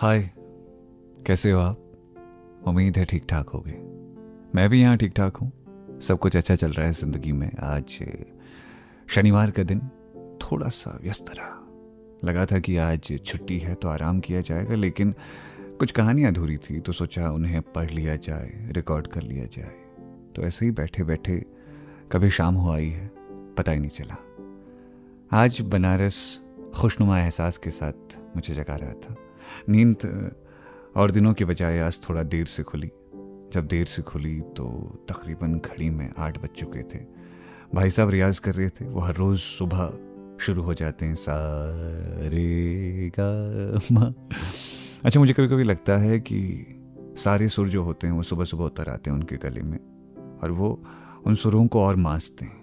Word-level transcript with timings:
हाय, 0.00 0.20
कैसे 1.26 1.50
हो 1.50 1.60
आप? 1.60 1.78
उम्मीद 2.66 2.98
है 2.98 3.04
ठीक 3.04 3.24
ठाक 3.28 3.48
होगे। 3.48 3.72
मैं 4.54 4.68
भी 4.70 4.80
यहाँ 4.82 4.96
ठीक 4.96 5.12
ठाक 5.12 5.36
हूँ। 5.36 5.50
सब 6.00 6.18
कुछ 6.18 6.36
अच्छा 6.36 6.56
चल 6.56 6.72
रहा 6.72 6.86
है 6.86 6.92
ज़िंदगी 6.92 7.32
में। 7.32 7.50
आज 7.58 7.98
शनिवार 9.14 9.50
का 9.50 9.62
दिन 9.62 9.80
थोड़ा 10.42 10.68
सा 10.68 10.98
व्यस्त 11.02 11.30
रहा। 11.30 12.28
लगा 12.28 12.46
था 12.46 12.58
कि 12.58 12.76
आज 12.76 13.12
छुट्टी 13.26 13.58
है 13.58 13.74
तो 13.74 13.88
आराम 13.88 14.20
किया 14.20 14.40
जाएगा, 14.40 14.74
लेकिन 14.74 15.14
कुछ 15.78 15.92
कहानियाँ 15.92 16.32
अधूरी 16.32 16.56
थी 16.56 16.80
तो 16.80 16.92
सोचा 16.92 17.30
उन्हें 17.30 17.62
पढ़ 17.62 17.90
लिया 17.90 18.16
जाए, 18.16 18.68
रिकॉर्ड 18.70 19.06
कर 19.06 19.22
लिया 19.22 19.44
जाए। 19.44 19.74
तो 20.36 20.42
ऐसे 20.42 20.64
ही 20.64 20.70
बैठे 20.72 21.04
बैठे 21.04 21.42
कभी 22.12 22.30
शाम 22.30 22.54
हो 22.54 22.72
आई 22.72 22.88
है, 22.88 23.10
पता 23.58 23.72
ही 23.72 23.78
नहीं 23.78 23.90
चला। 23.90 24.16
आज 25.32 25.60
बनारस 25.60 26.38
खुशनुमा 26.74 27.20
एहसास 27.20 27.56
के 27.56 27.70
साथ 27.70 28.18
मुझे 28.36 28.54
जगा 28.54 28.76
रहा 28.76 28.92
था। 28.92 29.16
नींद, 29.68 30.30
और 30.96 31.10
दिनों 31.10 31.32
के 31.34 31.44
बजाय 31.44 31.78
आज 31.78 32.00
थोड़ा 32.08 32.22
देर 32.22 32.46
से 32.46 32.62
खुली। 32.62 32.90
जब 33.52 33.66
देर 33.66 33.86
से 33.86 34.02
खुली 34.02 34.40
तो 34.56 34.66
तकरीबन 35.08 35.54
घड़ी 35.56 35.90
में 35.90 36.10
आठ 36.18 36.38
बज 36.38 36.48
चुके 36.48 36.82
थे। 36.84 37.04
भाई 37.74 37.90
साहब 37.90 38.10
रियाज 38.10 38.38
कर 38.38 38.54
रहे 38.54 38.68
थे, 38.68 38.84
वो 38.84 39.00
हर 39.00 39.14
रोज़ 39.14 39.40
सुबह 39.40 40.36
शुरू 40.40 40.62
हो 40.62 40.74
जाते 40.74 41.06
हैं, 41.06 41.14
सारे 41.14 43.10
गा 43.18 44.14
अच्छा 45.04 45.20
मुझे 45.20 45.32
कभी 45.32 45.48
कभी 45.48 45.64
लगता 45.64 45.96
है 45.96 46.18
कि 46.20 46.66
सारे 47.18 47.48
सुर 47.48 47.68
जो 47.68 47.82
होते 47.82 48.06
हैं, 48.06 48.14
वो 48.14 48.22
सुबह 48.22 48.44
सुबह 48.44 48.64
उतर 48.64 48.88
आते 48.88 49.10
हैं 49.10 49.16
उनके 49.16 49.36
गले 49.36 49.62
में, 49.62 49.78
और 50.42 50.50
वो 50.50 50.82
उन 51.26 51.34
सुरों 51.34 51.66
को 51.66 51.82
और 51.82 51.96
मांसते 51.96 52.44
हैं। 52.44 52.58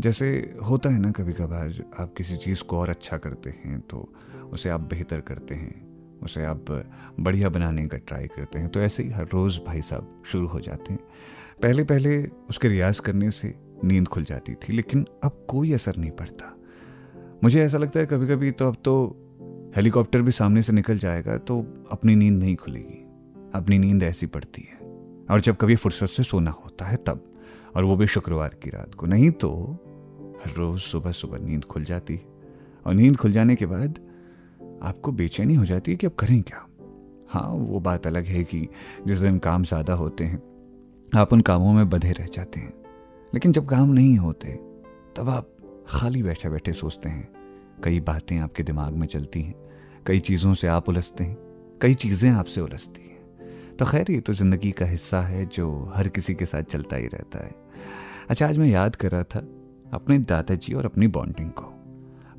जैसे 0.00 0.28
होता 0.64 0.90
है 0.90 1.00
ना 1.00 1.10
कभी 1.10 1.32
कभार 1.32 1.82
आप 2.00 2.14
किसी 2.16 2.36
चीज़ 2.36 2.62
को 2.62 2.78
और 2.78 2.90
अच्छा 2.90 3.16
करते 3.16 3.50
हैं 3.64 3.80
तो 3.80 4.12
उसे 4.52 4.68
आप 4.68 4.80
बेहतर 4.80 5.20
करते 5.20 5.54
हैं। 5.54 5.93
उसे 6.24 6.44
आप 6.44 6.90
बढ़िया 7.20 7.48
बनाने 7.48 7.88
का 7.88 7.96
ट्राई 7.96 8.26
करते 8.26 8.58
हैं। 8.58 8.68
तो 8.68 8.80
ऐसे 8.80 9.02
ही 9.02 9.10
हर 9.10 9.28
रोज़ 9.32 9.60
भाई 9.66 9.82
साहब 9.82 10.22
शुरू 10.26 10.46
हो 10.46 10.60
जाते 10.60 10.92
हैं। 10.92 11.00
पहले 11.62 11.84
पहले 11.84 12.26
उसके 12.26 12.68
रियाज 12.68 12.98
करने 12.98 13.30
से 13.30 13.54
नींद 13.84 14.08
खुल 14.08 14.24
जाती 14.24 14.54
थी, 14.54 14.72
लेकिन 14.72 15.06
अब 15.24 15.44
कोई 15.48 15.72
असर 15.72 15.96
नहीं 15.96 16.10
पड़ता। 16.10 16.56
मुझे 17.44 17.64
ऐसा 17.64 17.78
लगता 17.78 18.00
है 18.00 18.06
कभी 18.06 18.26
कभी 18.26 18.50
तो 18.50 18.68
अब 18.68 18.76
तो 18.84 19.20
हेलीकॉप्टर 19.76 20.22
भी 20.22 20.32
सामने 20.32 20.62
से 20.62 20.72
निकल 20.72 20.98
जाएगा 20.98 21.38
तो 21.38 21.66
अपनी 21.92 22.14
नींद 22.14 22.34
नहीं 22.34 22.56
खुलेगी। 22.56 23.00
अपनी 23.54 23.78
नींद 23.78 24.02
ऐसी 24.02 24.26
पड़ती 24.26 24.68
है। 24.72 24.78
और 25.30 25.40
जब 25.40 25.56
कभी 25.56 25.76
फुर्सत 25.76 26.06
से 26.06 26.22
सोना 26.22 26.50
होता 26.50 26.84
है 26.84 26.96
तब। 26.96 27.34
और 27.76 27.84
वो 27.84 27.96
भी 27.96 28.06
शुक्रवार 28.06 28.48
की 28.48 28.70
रात 28.70 28.94
को। 28.94 29.06
नहीं 29.06 29.30
तो 29.30 29.78
हर 30.44 30.52
रोज़ 30.56 30.80
सुबह 30.80 31.12
सुबह 31.12 31.38
नींद 31.38 31.64
खुल 31.64 31.84
जाती 31.84 32.14
है। 32.14 32.22
और 32.86 32.94
नींद 32.94 33.16
खुल 33.16 33.32
जाने 33.32 33.56
के 33.56 33.66
बाद 33.66 33.98
आपको 34.84 35.12
बेचैनी 35.12 35.54
हो 35.54 35.64
जाती 35.64 35.90
है 35.90 35.96
कि 35.96 36.06
अब 36.06 36.12
करें 36.12 36.42
क्या? 36.42 36.66
हाँ 37.30 37.48
वो 37.48 37.80
बात 37.80 38.06
अलग 38.06 38.24
है 38.24 38.44
कि 38.44 38.68
जिस 39.06 39.18
दिन 39.18 39.38
काम 39.38 39.62
ज़्यादा 39.62 39.94
होते 39.94 40.24
हैं, 40.24 40.42
आप 41.08 41.32
उन 41.32 41.40
कामों 41.40 41.72
में 41.72 41.88
बधे 41.90 42.12
रह 42.12 42.26
जाते 42.26 42.60
हैं। 42.60 42.72
लेकिन 43.32 43.52
जब 43.52 43.68
काम 43.68 43.90
नहीं 43.90 44.16
होते, 44.16 44.48
तब 45.16 45.28
आप 45.28 45.50
खाली 45.88 46.22
बैठे 46.22 46.48
बैठे 46.48 46.72
सोचते 46.72 47.08
हैं। 47.08 47.28
कई 47.84 48.00
बातें 48.00 48.38
आपके 48.38 48.62
दिमाग 48.62 48.92
में 48.92 49.06
चलती 49.06 49.42
हैं, 49.42 49.54
कई 50.06 50.18
चीज़ों 50.20 50.54
से 50.54 50.68
आप 50.68 50.88
उलझते 50.88 51.24
हैं, 51.24 51.36
कई 51.82 51.94
चीज़ें 51.94 52.30
आपसे 52.30 52.60
उलझती 52.60 53.02
हैं। 53.02 53.76
तो 53.76 53.84
खैर, 53.84 54.10
ये 54.10 54.20
तो 54.20 54.32
ज़िंदगी 54.32 54.70
का 54.70 54.86
हिस्सा 54.86 55.20
है 55.20 55.46
जो 55.46 55.92
हर 55.96 56.08
किसी 56.08 56.34
के 56.34 56.46
साथ 56.46 56.62
चलता 56.62 56.96
ही 56.96 57.06
रहता 57.06 57.44
है। 57.44 57.54
अच्छा 58.28 58.48
आज 58.48 58.58
मैं 58.58 58.68
याद 58.68 58.96
कर 58.96 59.10
रहा 59.10 59.22
था 59.24 59.46
अपने 59.92 60.18
दादाजी 60.18 60.74
और 60.74 60.84
अपनी 60.84 61.06
बॉन्डिंग 61.06 61.50
को। 61.50 61.73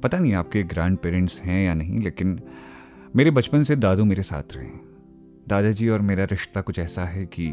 पता 0.03 0.19
नहीं 0.19 0.33
आपके 0.33 0.63
ग्रैंड 0.63 0.97
पेरेंट्स 0.97 1.39
हैं 1.39 1.65
या 1.65 1.73
नहीं, 1.73 1.99
लेकिन 1.99 2.39
मेरे 3.15 3.31
बचपन 3.31 3.63
से 3.63 3.75
दादू 3.75 4.05
मेरे 4.05 4.23
साथ 4.23 4.53
रहे। 4.53 4.67
दादाजी 5.47 5.89
और 5.89 6.01
मेरा 6.01 6.23
रिश्ता 6.23 6.61
कुछ 6.61 6.79
ऐसा 6.79 7.05
है 7.05 7.25
कि 7.25 7.47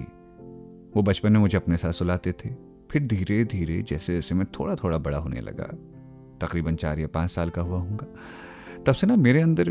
वो 0.96 1.02
बचपन 1.02 1.32
में 1.32 1.40
मुझे 1.40 1.56
अपने 1.56 1.76
साथ 1.76 1.92
सुलाते 1.92 2.32
थे। 2.32 2.50
फिर 2.90 3.06
धीरे 3.06 3.44
धीरे, 3.44 3.82
जैसे 3.82 4.14
जैसे 4.14 4.34
मैं 4.34 4.46
थोड़ा 4.60 4.74
थोड़ा 4.74 4.98
बड़ा 4.98 5.18
होने 5.18 5.40
लगा, 5.40 5.64
तकरीबन 6.46 6.76
चार 6.76 6.98
या 6.98 7.06
पाँच 7.06 7.30
साल 7.30 7.50
का 7.50 7.62
हुआ 7.62 7.78
हूँगा, 7.78 8.06
तब 8.86 8.92
से 8.92 9.06
ना 9.06 9.14
मेरे 9.14 9.40
अंदर 9.40 9.70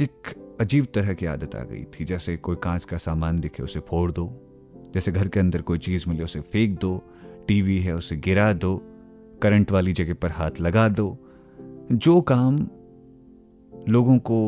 एक 0.00 0.34
अजीब 0.60 0.86
तरह 0.94 1.12
की 1.12 1.26
आदत 1.26 1.54
आ 1.54 1.62
गई 1.62 1.84
थी। 1.84 2.04
जैसे 2.04 2.36
कोई 2.36 2.56
कांच 2.62 2.84
का 2.84 2.96
सामान 2.96 3.38
दिखे, 3.38 3.62
उसे 3.62 3.80
फोड़ 3.80 4.12
दो। 4.12 4.42
जैसे 4.94 5.12
घर 5.12 5.28
के 5.28 5.40
अंदर 5.40 5.62
कोई 5.62 5.78
चीज़ 5.78 6.04
मिले, 6.08 6.24
उसे 6.24 6.40
फेंक 6.40 6.78
दो। 6.80 7.10
टीवी 7.48 7.78
है, 7.80 7.94
उसे 7.94 8.16
गिरा 8.16 8.52
दो। 8.52 8.76
करंट 9.42 9.72
वाली 9.72 9.92
जगह 9.92 10.14
पर 10.14 10.30
हाथ 10.30 10.50
लगा 10.60 10.88
दो। 10.88 11.25
जो 11.92 12.20
काम 12.20 12.56
लोगों 13.88 14.18
को 14.18 14.38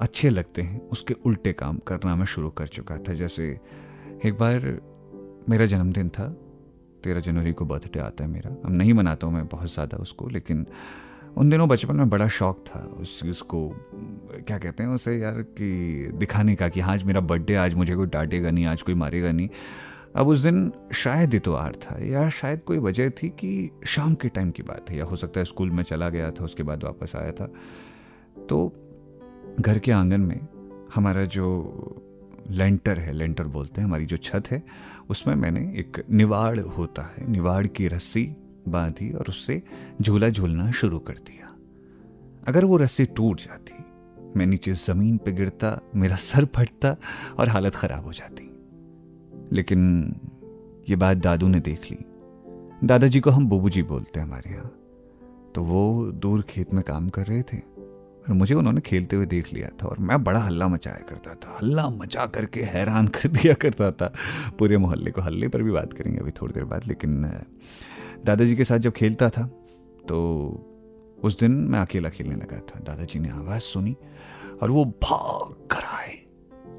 अच्छे 0.00 0.30
लगते 0.30 0.62
हैं, 0.62 0.80
उसके 0.88 1.14
उल्टे 1.26 1.52
काम 1.52 1.78
करना 1.78 2.14
मैं 2.16 2.26
शुरू 2.26 2.50
कर 2.50 2.66
चुका 2.66 2.96
था। 2.98 3.14
जैसे 3.14 3.48
एक 4.24 4.38
बार 4.38 4.60
मेरा 5.48 5.66
जन्मदिन 5.66 6.08
था, 6.08 6.28
तेरह 7.04 7.20
जनवरी 7.20 7.52
को 7.52 7.64
बर्थडे 7.64 7.98
आता 7.98 8.24
है 8.24 8.30
मेरा। 8.30 8.50
अब 8.50 8.70
नहीं 8.70 8.94
मनाता 8.94 9.26
हूँ 9.26 9.34
मैं 9.34 9.46
बहुत 9.48 9.72
ज़्यादा 9.72 9.96
उसको, 9.96 10.28
लेकिन 10.28 10.66
उन 11.36 11.50
दिनों 11.50 11.68
बचपन 11.68 11.96
में 11.96 12.08
बड़ा 12.10 12.28
शौक 12.28 12.64
था 12.66 12.80
उस 13.00 13.20
चीज़ 13.20 13.42
को 13.42 13.68
क्या 14.46 14.58
कहते 14.58 14.82
हैं 14.82 14.90
उसे 14.90 15.16
यार 15.18 15.42
कि 15.58 16.10
दिखाने 16.14 16.54
का 16.54 16.68
कि 16.68 16.80
हाँ 16.80 16.94
आज 16.94 17.04
मेरा 17.04 17.20
बर्थडे 17.20 17.54
आज 17.54 17.74
मुझे 17.74 17.94
कोई 17.94 18.06
डांटेगा 18.06 18.50
नहीं, 18.50 18.66
आज 18.66 18.82
कोई 18.82 18.94
मारेगा 18.94 19.32
नहीं। 19.32 19.48
अब 20.16 20.28
उस 20.28 20.40
दिन 20.40 20.72
शायद 20.92 21.34
इतवार 21.34 21.72
था, 21.72 22.04
या 22.04 22.28
शायद 22.28 22.60
कोई 22.60 22.78
वजह 22.78 23.10
थी 23.10 23.28
कि 23.28 23.70
शाम 23.86 24.14
के 24.14 24.28
टाइम 24.28 24.50
की 24.50 24.62
बात 24.62 24.90
है, 24.90 24.96
या 24.96 25.04
हो 25.04 25.16
सकता 25.16 25.40
है 25.40 25.44
स्कूल 25.44 25.70
में 25.70 25.82
चला 25.82 26.08
गया 26.08 26.30
था, 26.30 26.44
उसके 26.44 26.62
बाद 26.62 26.84
वापस 26.84 27.12
आया 27.16 27.32
था। 27.32 27.46
तो 28.48 28.72
घर 29.60 29.78
के 29.78 29.92
आँगन 29.92 30.20
में 30.20 30.48
हमारा 30.94 31.24
जो 31.24 31.46
लेंटर 32.50 32.98
है 32.98 33.12
लेंटर 33.12 33.44
बोलते 33.44 33.80
हैं, 33.80 33.88
हमारी 33.88 34.06
जो 34.06 34.16
छत 34.16 34.50
है, 34.50 34.62
उसमें 35.10 35.34
मैंने 35.34 35.60
एक 35.60 36.04
निवाड़ 36.10 36.60
होता 36.60 37.02
है, 37.02 37.30
निवाड़ 37.30 37.66
की 37.66 37.88
रस्सी 37.88 38.36
बांधी 38.68 39.12
और 39.12 39.24
उससे 39.28 39.62
झूला 40.02 40.28
झूलना 40.28 40.70
शुरू 40.70 40.98
कर 40.98 41.14
दिया। 41.14 41.56
अगर 42.48 42.64
वो 42.64 42.76
रस्सी 42.76 43.04
टूट 43.04 43.40
जाती, 43.40 43.84
मैं 44.36 44.46
नीचे 44.46 44.72
ज़मीन 44.72 45.16
पे 45.16 45.32
गिरता, 45.32 45.80
मेरा 45.94 46.16
सर 46.16 46.44
फटता 46.44 46.96
और 47.38 47.48
हालत 47.48 47.74
ख़राब 47.74 48.04
हो 48.04 48.12
जाती। 48.12 48.49
लेकिन 49.52 50.14
ये 50.88 50.96
बात 50.96 51.16
दादू 51.16 51.48
ने 51.48 51.60
देख 51.60 51.90
ली। 51.90 51.98
दादाजी 52.84 53.20
को 53.20 53.30
हम 53.30 53.48
बुबू 53.48 53.70
जी 53.70 53.82
बोलते 53.82 54.20
हैं 54.20 54.26
हमारे 54.26 54.50
यहाँ। 54.50 54.72
तो 55.54 55.62
वो 55.62 56.10
दूर 56.12 56.42
खेत 56.42 56.74
में 56.74 56.82
काम 56.84 57.08
कर 57.08 57.26
रहे 57.26 57.42
थे 57.42 57.58
और 57.58 58.32
मुझे 58.32 58.54
उन्होंने 58.54 58.80
खेलते 58.80 59.16
हुए 59.16 59.26
देख 59.26 59.52
लिया 59.52 59.68
था 59.82 59.86
और 59.86 59.98
मैं 59.98 60.22
बड़ा 60.24 60.40
हल्ला 60.40 60.68
मचाया 60.68 61.04
करता 61.08 61.34
था। 61.34 61.56
हल्ला 61.56 61.88
मचा 61.88 62.26
करके 62.26 62.62
हैरान 62.62 63.08
कर 63.08 63.28
दिया 63.28 63.54
करता 63.54 63.90
था। 63.92 64.12
पूरे 64.58 64.78
मोहल्ले 64.78 65.10
को 65.10 65.20
हल्ले 65.20 65.48
पर 65.48 65.62
भी 65.62 65.70
बात 65.70 65.92
करेंगे 65.92 66.18
अभी 66.18 66.30
थोड़ी 66.30 66.52
देर 66.54 66.64
बाद, 66.64 66.86
लेकिन 66.86 67.22
दादाजी 68.24 68.56
के 68.56 68.64
साथ 68.64 68.78
जब 68.78 68.92
खेलता 68.92 69.28
था 69.28 69.46
तो 70.08 70.66
उस 71.22 71.38
दिन 71.40 71.52
मैं 71.52 71.78
अकेला 71.78 72.08
खेलने 72.08 72.34
लगा 72.34 72.58
था। 72.60 72.80
दादाजी 72.80 73.18
ने 73.18 73.30
आवाज़ 73.30 73.62
सुनी 73.62 73.96
और 74.62 74.70
वो 74.70 74.84
भाग 74.84 75.54
कर 75.70 75.84
आए 75.88 76.18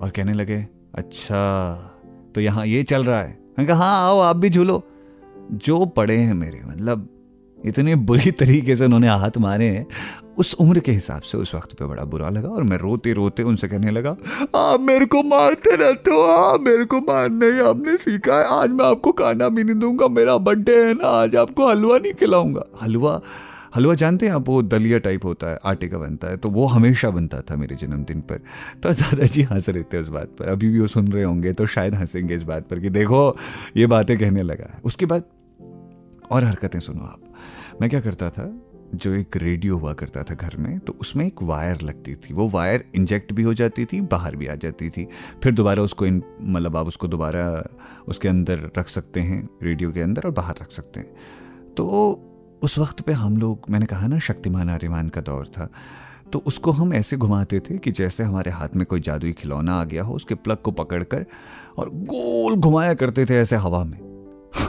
और 0.02 0.10
कहने 0.10 0.34
लगे 0.34 0.66
अच्छा 0.96 1.91
तो 2.36 2.42
यहाँ 2.42 2.66
ये 2.66 2.84
चल 2.84 3.04
रहा 3.04 3.22
है। 3.22 3.30
मैंने 3.30 3.68
कहा 3.68 3.86
हाँ 3.86 4.08
आओ, 4.08 4.20
आप 4.20 4.36
भी 4.36 4.50
झूलो। 4.50 4.82
जो 5.54 5.86
पड़े 5.86 6.18
हैं 6.18 6.34
मेरे 6.34 6.62
मतलब 6.66 7.08
इतने 7.60 7.96
बुरी 7.96 8.32
तरीके 8.40 8.76
से 8.76 8.86
उन्होंने 8.86 9.08
हाथ 9.08 9.38
मारे 9.38 9.66
हैं, 9.66 9.86
उस 10.38 10.54
उम्र 10.54 10.80
के 10.80 10.92
हिसाब 10.92 11.22
से 11.22 11.38
उस 11.38 11.54
वक्त 11.56 11.74
पे 11.74 11.86
बड़ा 11.86 12.04
बुरा 12.04 12.30
लगा 12.30 12.50
और 12.50 12.64
मैं 12.64 12.78
रोते 12.78 13.14
रोते 13.14 13.44
उनसे 13.44 13.68
कहने 13.68 13.92
लगा, 13.92 14.16
आप 14.56 14.82
मेरे 14.82 15.06
को 15.06 15.22
मारते 15.24 15.76
रहते 15.76 16.12
हो 16.12 16.24
हाँ 16.28 16.58
मेरे 16.58 16.86
को 16.86 17.00
मारने 17.02 17.46
ही 17.46 17.60
आपने 17.60 17.96
सीखा 17.98 18.40
है। 18.40 18.46
आज 18.54 18.70
मैं 18.70 18.86
आपको 18.86 19.12
खाना 19.12 19.50
भी 19.50 19.64
नहीं 19.64 19.76
दूँगा, 19.76 20.08
मेरा 20.08 20.38
बर्थडे 20.38 20.78
है 20.86 20.94
ना, 20.94 21.08
आज 21.08 21.36
आपको 21.36 21.70
हलवा 21.70 21.98
नहीं 21.98 22.14
खिलाऊँगा। 22.14 22.66
हलवा 22.82 23.20
हलवा 23.76 23.94
जानते 23.94 24.28
हैं 24.28 24.34
आप, 24.34 24.48
वो 24.48 24.62
दलिया 24.62 24.98
टाइप 25.00 25.26
होता 25.26 25.48
है, 25.48 25.60
आटे 25.66 25.88
का 25.88 25.98
बनता 25.98 26.28
है 26.28 26.38
तो 26.38 26.50
वो 26.50 26.66
हमेशा 26.68 27.10
बनता 27.10 27.42
था 27.42 27.56
मेरे 27.56 27.76
जन्मदिन 27.76 28.22
पर। 28.22 28.42
तो 28.84 28.94
दादाजी 28.94 29.42
हंस 29.44 29.70
रहे 29.70 29.84
थे 29.84 29.98
उस 29.98 30.08
बात 30.08 30.36
पर। 30.40 30.50
अभी 30.50 30.70
भी 30.70 30.80
वो 30.80 30.88
सुन 30.88 31.08
रहे 31.08 31.24
होंगे 31.24 31.54
तो 31.54 31.66
शायद 31.66 31.96
हंसेंगे 31.96 32.36
इस 32.36 32.44
बात 32.44 32.68
पर 32.68 32.80
कि 32.80 32.90
देखो, 32.90 33.38
ये 33.78 33.88
बातें 33.88 34.18
कहने 34.20 34.44
लगा। 34.44 34.80
उसके 34.84 35.06
बाद 35.06 35.24
और 36.32 36.44
हरकतें 36.44 36.80
सुनो 36.80 37.04
आप। 37.04 37.34
मैं 37.82 37.90
क्या 37.90 38.02
करता 38.02 38.30
था, 38.30 38.52
जो 38.96 39.14
एक 39.14 39.36
रेडियो 39.38 39.78
हुआ 39.78 39.94
करता 39.94 40.24
था 40.24 40.36
घर 40.36 40.56
में 40.58 40.80
तो 40.80 40.96
उसमें 41.02 41.26
एक 41.26 41.42
वायर 41.44 41.82
लगती 41.82 42.14
थी। 42.14 42.34
वो 42.34 42.48
वायर 42.50 42.84
इंजेक्ट 42.96 43.32
भी 43.34 43.44
हो 43.44 43.54
जाती 43.54 43.86
थी, 43.86 44.00
बाहर 44.02 44.36
भी 44.36 44.48
आ 44.48 44.56
जाती 44.56 44.90
थी। 44.90 45.08
फिर 45.44 45.54
दोबारा 45.54 45.84
उसको 45.84 46.06
इन 46.06 46.22
मतलब 46.42 46.78
आप 46.78 46.88
उसको 46.88 47.08
दोबारा 47.08 47.46
उसके 48.08 48.28
अंदर 48.28 48.70
रख 48.78 48.88
सकते 48.88 49.20
हैं 49.20 49.48
रेडियो 49.64 49.92
के 49.92 50.02
अंदर 50.02 50.22
और 50.22 50.32
बाहर 50.32 50.56
रख 50.62 50.72
सकते 50.72 51.00
हैं। 51.00 51.14
तो 51.78 51.88
उस 52.62 52.80
वक्त 52.80 53.02
पे 53.02 53.12
हम 53.12 53.38
लोग, 53.38 53.60
मैंने 53.70 53.86
कहा 53.86 54.08
ना, 54.08 54.20
शक्तिमान 54.20 54.70
आर्यमान 54.70 55.10
का 55.10 55.22
दौर 55.22 55.48
था। 55.48 55.70
तो 56.34 56.40
उसको 56.40 56.72
हम 56.72 56.94
ऐसे 56.94 57.18
घुमाते 57.18 57.60
थे 57.60 57.78
कि 57.78 57.92
जैसे 57.92 58.24
हमारे 58.24 58.52
हाथ 58.52 58.70
में 58.76 58.86
कोई 58.86 59.00
जादुई 59.00 59.34
खिलौना 59.34 59.76
आ 59.76 59.84
गया 59.84 60.04
हो, 60.04 60.14
उसके 60.14 60.36
प्लग 60.36 60.58
को 60.58 60.72
पकड़ 60.72 61.04
कर 61.04 61.26
और 61.78 61.90
गोल 61.90 62.56
घुमाया 62.56 62.94
करते 62.94 63.26
थे 63.26 63.36
ऐसे 63.36 63.56
हवा 63.56 63.84
में। 63.84 64.00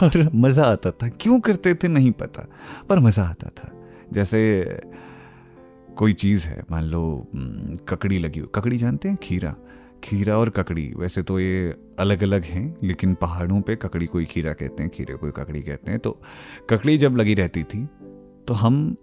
और 0.02 0.30
मज़ा 0.34 0.64
आता 0.64 0.90
था। 0.90 1.08
क्यों 1.08 1.40
करते 1.40 1.74
थे 1.74 1.88
नहीं 1.88 2.10
पता, 2.12 2.48
पर 2.88 2.98
मज़ा 2.98 3.24
आता 3.24 3.48
था। 3.48 3.72
जैसे 4.12 4.64
कोई 5.96 6.12
चीज़ 6.12 6.46
है, 6.46 6.62
मान 6.70 6.84
लो 6.84 7.28
ककड़ी 7.88 8.18
लगी 8.18 8.40
हो, 8.40 8.46
ककड़ी 8.46 8.78
जानते 8.78 9.08
हैं? 9.08 9.18
खीरा। 9.22 9.54
खीरा 10.04 10.36
और 10.38 10.50
ककड़ी, 10.50 10.86
वैसे 10.96 11.22
तो 11.22 11.38
ये 11.40 11.74
अलग 11.98 12.22
अलग 12.22 12.44
हैं, 12.44 12.64
लेकिन 12.82 13.14
पहाड़ों 13.14 13.60
पे 13.60 13.76
ककड़ी 13.76 14.06
कोई 14.06 14.24
खीरा 14.24 14.52
कहते 14.52 14.82
हैं, 14.82 14.90
खीरे 14.90 15.14
कोई 15.14 15.30
ककड़ी 15.30 15.62
कहते 15.62 15.90
हैं। 15.90 16.00
तो 16.00 16.20
ककड़ी 16.70 16.96
जब 16.98 17.16
लगी 17.16 17.34
रहती 17.34 17.62
थी 17.64 17.84
तो 18.48 18.54
हम 18.54 18.96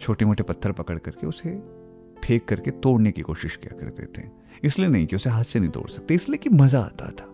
छोटे 0.00 0.24
मोटे 0.24 0.42
पत्थर 0.42 0.72
पकड़ 0.72 0.98
करके 0.98 1.26
उसे 1.26 1.50
फेंक 2.24 2.44
करके 2.48 2.70
तोड़ने 2.70 3.12
की 3.12 3.22
कोशिश 3.22 3.56
किया 3.56 3.78
करते 3.80 4.06
थे। 4.14 4.26
इसलिए 4.64 4.88
नहीं 4.88 5.06
कि 5.06 5.16
उसे 5.16 5.30
हाथ 5.30 5.44
से 5.44 5.60
नहीं 5.60 5.70
तोड़ 5.70 5.88
सकते, 5.90 6.14
इसलिए 6.14 6.38
कि 6.38 6.50
मज़ा 6.50 6.80
आता 6.80 7.10
था। 7.10 7.28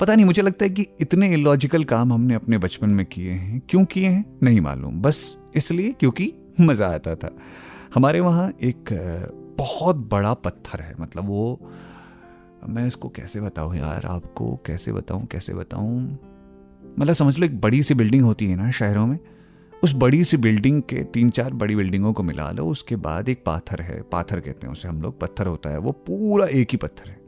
पता 0.00 0.14
नहीं, 0.14 0.24
मुझे 0.26 0.42
लगता 0.42 0.64
है 0.64 0.70
कि 0.70 0.86
इतने 1.00 1.32
इलॉजिकल 1.34 1.84
काम 1.84 2.12
हमने 2.12 2.34
अपने 2.34 2.58
बचपन 2.58 2.92
में 2.94 3.04
किए 3.06 3.30
हैं, 3.30 3.60
क्यों 3.68 3.84
किए 3.84 4.08
हैं, 4.08 4.24
नहीं 4.42 4.60
मालूम। 4.60 5.00
बस 5.02 5.36
इसलिए 5.56 5.92
क्योंकि 5.92 6.32
मज़ा 6.60 6.86
आता 6.86 7.14
था। 7.14 7.36
हमारे 7.94 8.20
वहाँ 8.20 8.52
एक 8.62 8.92
बहुत 9.58 9.96
बड़ा 10.08 10.32
पत्थर 10.36 10.80
है 10.80 10.94
मतलब 11.00 11.28
वो 11.28 11.70
मैं 12.66 12.86
इसको 12.86 13.08
कैसे 13.08 13.40
बताऊँ 13.40 13.76
यार? 13.76 14.06
आपको 14.06 14.60
कैसे 14.66 14.92
बताऊँ 14.92 15.26
कैसे 15.26 15.54
बताऊँ? 15.54 16.18
मतलब 16.98 17.14
समझ 17.14 17.38
लो 17.38 17.46
एक 17.46 17.60
बड़ी 17.60 17.82
सी 17.82 17.94
बिल्डिंग 17.94 18.22
होती 18.22 18.46
है 18.46 18.56
ना 18.56 18.70
शहरों 18.70 19.06
में। 19.06 19.18
उस 19.84 19.94
बड़ी 19.94 20.24
सी 20.24 20.36
बिल्डिंग 20.36 20.82
के 20.82 21.04
तीन 21.04 21.30
चार 21.30 21.52
बड़ी 21.52 21.76
बिल्डिंगों 21.76 22.12
को 22.12 22.22
मिला 22.22 22.50
लो, 22.50 22.66
उसके 22.66 22.96
बाद 22.96 23.28
एक 23.28 23.42
पाथर 23.46 23.80
है। 23.80 24.02
पाथर 24.02 24.40
कहते 24.40 24.66
हैं 24.66 24.72
उसे 24.72 24.88
हम 24.88 25.02
लोग, 25.02 25.20
पत्थर 25.20 25.46
होता 25.46 25.70
है। 25.70 25.78
वो 25.78 25.92
पूरा 25.92 26.46
एक 26.46 26.68
ही 26.72 26.76
पत्थर 26.76 27.08
है। 27.08 27.18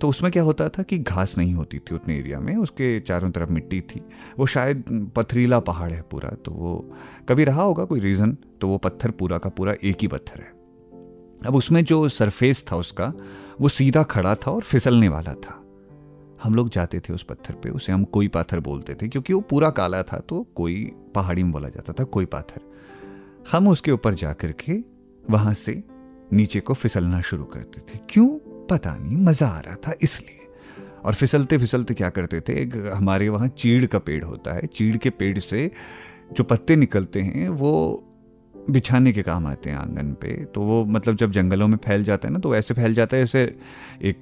तो 0.00 0.08
उसमें 0.08 0.32
क्या 0.32 0.42
होता 0.42 0.68
था 0.68 0.82
कि 0.82 0.98
घास 0.98 1.38
नहीं 1.38 1.54
होती 1.54 1.78
थी 1.78 1.94
उतने 1.94 2.18
एरिया 2.18 2.40
में, 2.40 2.56
उसके 2.56 3.00
चारों 3.00 3.30
तरफ़ 3.30 3.50
मिट्टी 3.50 3.80
थी। 3.80 4.02
वो 4.38 4.46
शायद 4.46 5.12
पथरीला 5.16 5.60
पहाड़ 5.60 5.92
है 5.92 6.02
पूरा 6.02 6.28
तो 6.28 6.50
वो 6.50 6.92
कभी 7.28 7.44
रहा 7.44 7.62
होगा 7.62 7.84
कोई 7.84 8.00
रीज़न 8.00 8.36
तो 8.60 8.68
वो 8.68 8.78
पत्थर 8.78 9.10
पूरा 9.10 9.38
का 9.38 9.50
पूरा 9.50 9.74
एक 9.84 9.96
ही 10.02 10.08
पत्थर 10.08 10.40
है। 10.40 10.52
अब 11.46 11.54
उसमें 11.54 11.84
जो 11.84 12.08
सरफेस 12.08 12.64
था 12.72 12.76
उसका 12.76 13.12
वो 13.60 13.68
सीधा 13.68 14.02
खड़ा 14.02 14.34
था 14.34 14.50
और 14.50 14.62
फिसलने 14.62 15.08
वाला 15.08 15.34
था। 15.34 15.60
हम 16.42 16.54
लोग 16.54 16.68
जाते 16.70 17.00
थे 17.00 17.12
उस 17.12 17.22
पत्थर 17.22 17.54
पे, 17.54 17.70
उसे 17.70 17.92
हम 17.92 18.04
कोई 18.04 18.28
पाथर 18.28 18.60
बोलते 18.60 18.94
थे, 18.94 19.08
क्योंकि 19.08 19.32
वो 19.32 19.40
पूरा 19.40 19.70
काला 19.70 20.02
था 20.02 20.18
तो 20.18 20.42
कोई 20.54 20.84
पहाड़ी 21.14 21.42
में 21.42 21.52
बोला 21.52 21.68
जाता 21.68 21.92
था, 21.92 22.04
कोई 22.04 22.24
पाथर। 22.24 22.60
हम 23.52 23.68
उसके 23.68 23.92
ऊपर 23.92 24.14
जा 24.14 24.32
कर 24.32 24.52
के 24.60 24.78
वहाँ 25.24 25.54
से 25.54 25.82
नीचे 26.32 26.60
को 26.60 26.74
फिसलना 26.74 27.20
शुरू 27.20 27.44
करते 27.44 27.80
थे। 27.80 27.98
क्यों? 28.10 28.28
पता 28.70 28.96
नहीं, 28.96 29.16
मज़ा 29.16 29.48
आ 29.48 29.58
रहा 29.60 29.74
था 29.76 29.94
इसलिए। 30.02 30.40
और 31.04 31.14
फिसलते 31.14 31.58
फिसलते 31.58 31.94
क्या 31.94 32.08
करते 32.10 32.40
थे, 32.40 32.52
एक 32.52 32.92
हमारे 32.94 33.28
वहाँ 33.28 33.48
चीड़ 33.48 33.86
का 33.86 33.98
पेड़ 33.98 34.24
होता 34.24 34.54
है, 34.54 34.66
चीड़ 34.66 34.96
के 34.96 35.10
पेड़ 35.10 35.38
से 35.38 35.70
जो 36.32 36.44
पत्ते 36.44 36.76
निकलते 36.76 37.20
हैं, 37.20 37.48
वो 37.48 38.04
बिछाने 38.70 39.12
के 39.12 39.22
काम 39.22 39.46
आते 39.46 39.70
हैं 39.70 39.76
आँगन 39.76 40.12
पे। 40.12 40.32
तो 40.54 40.60
वो 40.60 40.84
मतलब 40.84 41.16
जब 41.16 41.30
जंगलों 41.32 41.68
में 41.68 41.76
फैल 41.76 42.04
जाता 42.04 42.28
है 42.28 42.32
ना 42.32 42.38
तो 42.38 42.54
ऐसे 42.56 42.74
फैल 42.74 42.94
जाता 42.94 43.16
है 43.16 43.22
जैसे 43.22 43.42
एक 44.02 44.20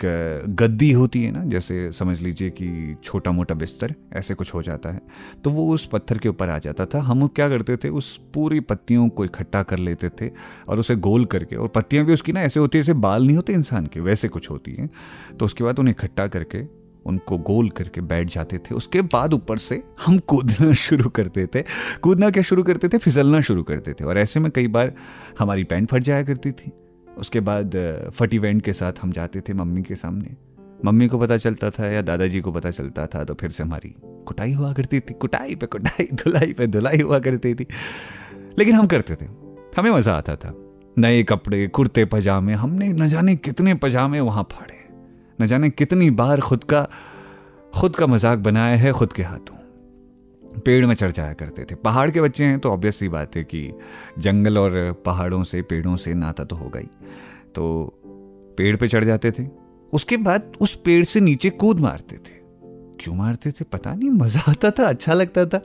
गद्दी 0.51 0.91
होती 0.93 1.23
है 1.25 1.31
ना, 1.31 1.45
जैसे 1.45 1.91
समझ 1.93 2.21
लीजिए 2.21 2.51
कि 2.51 2.97
छोटा 3.05 3.33
मोटा 3.33 3.55
बिस्तर, 3.55 3.95
ऐसे 4.13 4.35
कुछ 4.35 4.55
हो 4.55 4.63
जाता 4.63 4.91
है। 4.91 5.01
तो 5.45 5.51
वो 5.51 5.69
उस 5.75 5.87
पत्थर 5.87 6.19
के 6.19 6.29
ऊपर 6.29 6.49
आ 6.49 6.59
जाता 6.59 6.87
था। 6.87 7.01
हम 7.01 7.27
क्या 7.27 7.49
करते 7.49 7.77
थे, 7.77 7.89
उस 7.89 8.17
पूरी 8.35 8.61
पत्तियों 8.61 9.09
को 9.09 9.25
इकट्ठा 9.25 9.63
कर 9.63 9.79
लेते 9.79 10.09
थे 10.21 10.31
और 10.69 10.79
उसे 10.79 10.97
गोल 10.99 11.25
करके, 11.25 11.57
और 11.57 11.69
पत्तियाँ 11.69 12.05
भी 12.05 12.15
उसकी 12.15 12.33
ना 12.33 12.43
ऐसे 12.43 12.61
होती 12.61 12.79
है 12.79 12.83
जैसे 12.85 12.99
बाल 12.99 13.27
नहीं 13.27 13.37
होते 13.37 13.53
इंसान 13.53 13.87
के, 13.87 14.01
वैसे 14.01 14.29
कुछ 14.29 14.51
होती 14.51 14.73
हैं। 14.73 14.91
तो 15.39 15.45
उसके 15.45 15.65
बाद 15.65 15.79
उन्हें 15.79 15.95
इकट्ठा 15.95 16.27
करके 16.27 16.82
उनको 17.07 17.39
गोल 17.39 17.71
करके 17.71 18.01
बैठ 18.01 18.35
जाते 18.35 18.59
थे। 18.59 18.75
उसके 18.75 19.03
बाद 19.03 19.35
ऊपर 19.35 19.59
से 19.59 19.83
हम 20.07 20.19
कूदना 20.19 20.73
शुरू 20.87 21.11
करते 21.11 21.47
थे। 21.47 21.65
कूदना 22.03 22.31
क्या 22.31 22.43
शुरू 22.43 22.63
करते 22.63 22.89
थे? 22.89 22.99
फिसलना 22.99 23.41
शुरू 23.41 23.63
करते 23.63 23.93
थे। 23.93 24.05
और 24.05 24.19
ऐसे 24.19 24.41
में 24.41 24.53
कई 24.53 24.67
बार 24.67 24.93
हमारी 25.39 25.65
पैंट 25.65 25.89
फट 25.89 26.03
जाया 26.03 26.23
करती 26.23 26.51
थी। 26.51 26.73
उसके 27.19 27.41
बाद 27.41 27.73
फटी 28.15 28.39
वैंड 28.39 28.63
के 28.63 28.73
साथ 28.73 28.93
हम 29.03 29.13
जाते 29.13 29.41
थे 29.41 29.55
मम्मी 29.55 29.83
के 29.83 29.95
सामने। 29.95 30.37
मम्मी 30.85 31.09
को 31.09 31.19
पता 31.19 31.37
चलता 31.37 31.71
था 31.71 31.87
या 31.87 32.03
दादाजी 32.03 32.41
को 32.41 32.53
पता 32.53 32.71
चलता 32.71 33.07
था 33.07 33.25
तो 33.25 33.35
फिर 33.35 33.51
से 33.51 33.63
हमारी 33.63 33.95
कुटाई 34.05 34.53
हुआ 34.53 34.73
करती 34.73 35.01
थी। 35.01 35.15
कुटाई 35.15 35.55
पे 35.55 35.67
कुटाई, 35.67 36.09
धुलाई 36.15 36.53
पे 36.53 36.67
धुलाई 36.67 36.99
हुआ 36.99 37.19
करती 37.19 37.55
थी। 37.55 37.67
लेकिन 38.59 38.75
हम 38.75 38.87
करते 38.87 39.15
थे। 39.15 39.25
हमें 39.77 39.91
मज़ा 39.91 40.15
आता 40.15 40.37
था। 40.37 40.55
नए 40.99 41.23
कपड़े, 41.23 41.67
कुर्ते, 41.67 42.05
पजामे, 42.05 42.53
हमने 42.53 42.93
न 42.93 43.09
जाने 43.09 43.37
कितने 43.37 43.75
पजामे 43.75 44.21
वहाँ 44.21 44.49
फाड़े। 44.53 44.82
न 45.43 45.47
जाने 45.47 45.71
कितनी 45.71 46.11
बार 46.11 46.41
खुद 46.41 46.65
का 46.65 46.87
खुद 47.75 47.97
का 47.97 48.07
मज़ाक 48.07 48.39
बनाया 48.39 48.77
है 48.77 48.93
खुद 48.93 49.13
के 49.13 49.23
हाथों। 49.23 49.57
पेड़ 50.61 50.87
में 50.87 50.95
चढ़ 50.95 51.11
जाया 51.11 51.33
करते 51.33 51.65
थे। 51.65 51.75
पहाड़ 51.75 52.11
के 52.11 52.21
बच्चे 52.21 52.45
हैं 52.45 52.59
तो 52.59 52.71
ऑब्वियस 52.71 52.97
सी 52.97 53.09
बात 53.09 53.37
है 53.37 53.45
कि 53.45 53.73
जंगल 54.19 54.59
और 54.59 55.03
पहाड़ों 55.07 55.45
से, 55.45 55.63
पेड़ों 55.63 55.97
से 55.97 56.15
नाता 56.15 56.45
तो 56.45 56.57
होगा 56.57 56.81
ही। 56.81 56.89
तो 57.55 57.99
पेड़ 58.59 58.77
पे 58.77 58.89
चढ़ 58.89 59.05
जाते 59.05 59.31
थे। 59.31 59.47
उसके 59.93 60.17
बाद 60.17 60.53
उस 60.61 60.75
पेड़ 60.77 61.05
से 61.05 61.21
नीचे 61.21 61.51
कूद 61.51 61.81
मारते 61.81 62.17
थे। 62.17 62.41
क्यों 63.01 63.15
मारते 63.15 63.51
थे? 63.51 63.65
पता 63.65 63.95
नहीं, 63.95 64.11
मज़ा 64.11 64.51
आता 64.51 64.71
था 64.71 64.85
अच्छा 64.85 65.15
लगता 65.15 65.47
था। 65.47 65.63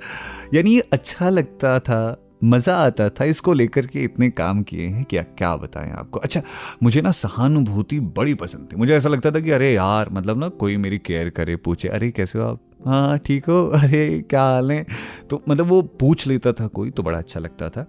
यानी 0.54 0.80
अच्छा 0.80 1.30
लगता 1.30 1.80
था 1.80 2.27
मज़ा 2.44 2.76
आता 2.78 3.10
था 3.10 3.26
इसको 3.26 3.54
लेकर 3.54 3.86
के 3.86 4.04
इतने 4.04 4.30
काम 4.30 4.64
किए 4.64 4.88
हैं 4.88 5.06
क्या 5.06 5.24
क्या 5.24 5.56
बताएँ 5.56 5.92
आपको। 5.92 6.20
अच्छा 6.20 6.42
मुझे 6.84 7.02
ना 7.02 7.12
सहानुभूति 7.12 8.00
बड़ी 8.00 8.34
पसंद 8.34 8.70
थी। 8.72 8.76
मुझे 8.76 8.94
ऐसा 8.96 9.10
लगता 9.10 9.32
था 9.32 9.40
कि 9.40 9.52
अरे 9.52 9.74
यार 9.74 10.10
मतलब 10.10 10.38
ना 10.38 10.50
कोई 10.50 10.78
मेरी 10.78 10.98
केयर 10.98 11.30
करे, 11.30 11.56
पूछे, 11.56 11.88
अरे, 11.88 12.12
कैसे 12.12 12.40
हो 12.40 12.46
आप? 12.46 12.60
हाँ 12.86 13.18
ठीक 13.18 13.50
हो। 13.50 13.68
अरे, 13.74 14.22
क्या 14.22 14.44
हाल 14.44 14.72
है? 14.72 14.86
तो 15.30 15.42
मतलब 15.50 15.66
वो 15.66 15.82
पूछ 15.82 16.28
लेता 16.28 16.54
था 16.54 16.68
कोई 16.68 16.90
तो 16.90 17.04
बड़ा 17.04 17.18
अच्छा 17.18 17.40
लगता 17.40 17.70
था। 17.70 17.88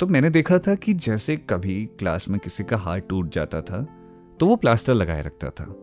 तो 0.00 0.06
मैंने 0.06 0.30
देखा 0.30 0.58
था 0.58 0.74
कि 0.74 0.94
जैसे 0.94 1.36
कभी 1.36 1.84
क्लास 1.98 2.28
में 2.28 2.40
किसी 2.40 2.64
का 2.64 2.76
हाथ 2.76 3.00
टूट 3.00 3.34
जाता 3.34 3.60
था 3.60 3.86
तो 4.40 4.46
वो 4.46 4.56
प्लास्टर 4.56 4.94
लगाए 4.94 5.22
रखता 5.22 5.50
था। 5.50 5.74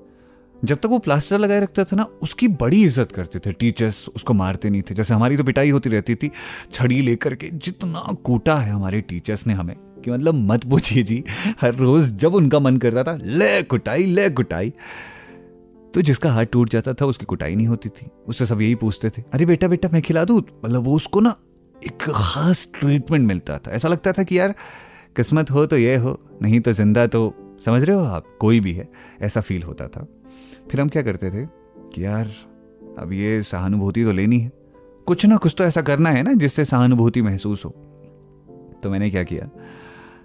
जब 0.65 0.77
तक 0.77 0.85
वो 0.85 0.97
प्लास्टर 0.99 1.37
लगाए 1.37 1.59
रखता 1.59 1.83
था 1.83 1.95
ना, 1.95 2.03
उसकी 2.21 2.47
बड़ी 2.47 2.81
इज़्ज़त 2.83 3.11
करते 3.11 3.39
थे 3.39 3.51
टीचर्स 3.51 4.07
उसको 4.09 4.33
मारते 4.33 4.69
नहीं 4.69 4.81
थे। 4.81 4.95
जैसे 4.95 5.13
हमारी 5.13 5.37
तो 5.37 5.43
पिटाई 5.43 5.69
होती 5.69 5.89
रहती 5.89 6.15
थी, 6.15 6.31
छड़ी 6.71 7.01
लेकर 7.01 7.35
के 7.35 7.49
जितना 7.49 7.99
कूटा 8.23 8.55
है 8.55 8.71
हमारे 8.71 9.01
टीचर्स 9.01 9.47
ने 9.47 9.53
हमें, 9.53 9.75
कि 10.05 10.11
मतलब 10.11 10.33
मत 10.51 10.65
पूछिए 10.65 11.03
जी, 11.03 11.23
हर 11.61 11.75
रोज 11.75 12.11
जब 12.15 12.35
उनका 12.35 12.59
मन 12.59 12.77
करता 12.77 13.03
था, 13.03 13.17
ले 13.17 13.61
कुटाई 13.63 14.05
ले 14.05 14.29
कुटाई। 14.29 14.73
तो 15.93 16.01
जिसका 16.01 16.31
हाथ 16.31 16.45
टूट 16.45 16.69
जाता 16.69 16.93
था, 16.93 17.05
उसकी 17.05 17.25
कुटाई 17.25 17.55
नहीं 17.55 17.67
होती 17.67 17.89
थी। 17.89 18.09
उससे 18.27 18.45
सब 18.45 18.61
यही 18.61 18.75
पूछते 18.75 19.09
थे, 19.09 19.23
अरे 19.33 19.45
बेटा 19.45 19.67
बेटा, 19.67 19.89
मैं 19.93 20.01
खिला 20.01 20.25
दूँ? 20.25 20.41
मतलब 20.65 20.83
वो 20.83 20.95
उसको 20.95 21.19
ना 21.19 21.35
एक 21.75 22.03
खास 22.03 22.67
ट्रीटमेंट 22.79 23.27
मिलता 23.27 23.57
था। 23.57 23.71
ऐसा 23.71 23.87
लगता 23.87 24.11
था 24.11 24.23
कि 24.23 24.39
यार, 24.39 24.55
किस्मत 25.15 25.51
हो 25.51 25.65
तो 25.65 25.77
ये 25.77 25.95
हो, 25.95 26.19
नहीं 26.41 26.59
तो 26.59 26.73
ज़िंदा 26.73 27.07
तो 27.07 27.33
समझ 27.65 27.83
रहे 27.83 27.95
हो 27.97 28.03
आप? 28.03 28.25
कोई 28.39 28.59
भी 28.59 28.73
है, 28.73 28.89
ऐसा 29.21 29.41
फील 29.41 29.63
होता 29.63 29.87
था। 29.87 30.07
फिर 30.71 30.81
हम 30.81 30.89
क्या 30.89 31.01
करते 31.01 31.29
थे? 31.29 31.47
कि 31.93 32.05
यार, 32.05 32.31
अब 32.99 33.13
ये 33.13 33.43
सहानुभूति 33.43 34.03
तो 34.03 34.11
लेनी 34.11 34.39
है। 34.39 34.51
कुछ 35.05 35.25
ना 35.25 35.37
कुछ 35.37 35.55
तो 35.57 35.63
ऐसा 35.63 35.81
करना 35.81 36.09
है 36.09 36.23
ना, 36.23 36.33
जिससे 36.33 36.65
सहानुभूति 36.65 37.21
महसूस 37.21 37.65
हो। 37.65 37.69
तो 38.83 38.89
मैंने 38.89 39.09
क्या 39.09 39.23
किया? 39.23 39.49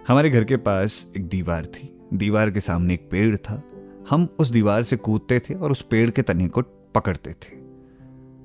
हमारे 0.09 0.31
घर 0.31 0.45
के 0.45 0.57
पास 0.57 1.07
एक 1.17 1.29
दीवार 1.29 1.67
थी। 1.67 2.01
दीवार 2.15 2.51
के 2.51 2.61
सामने 2.61 2.95
एक 2.95 3.09
पेड़ 3.11 3.37
था। 3.37 3.63
हम 4.11 4.29
उस 4.39 4.49
दीवार 4.49 4.83
से 4.83 4.97
कूदते 4.97 5.39
थे 5.39 5.55
और 5.55 5.73
उस 5.73 5.83
पेड़ 5.83 6.11
के 6.11 6.23
तने 6.23 6.49
को 6.49 6.63
पकड़ते 6.95 7.31
थे। 7.31 7.59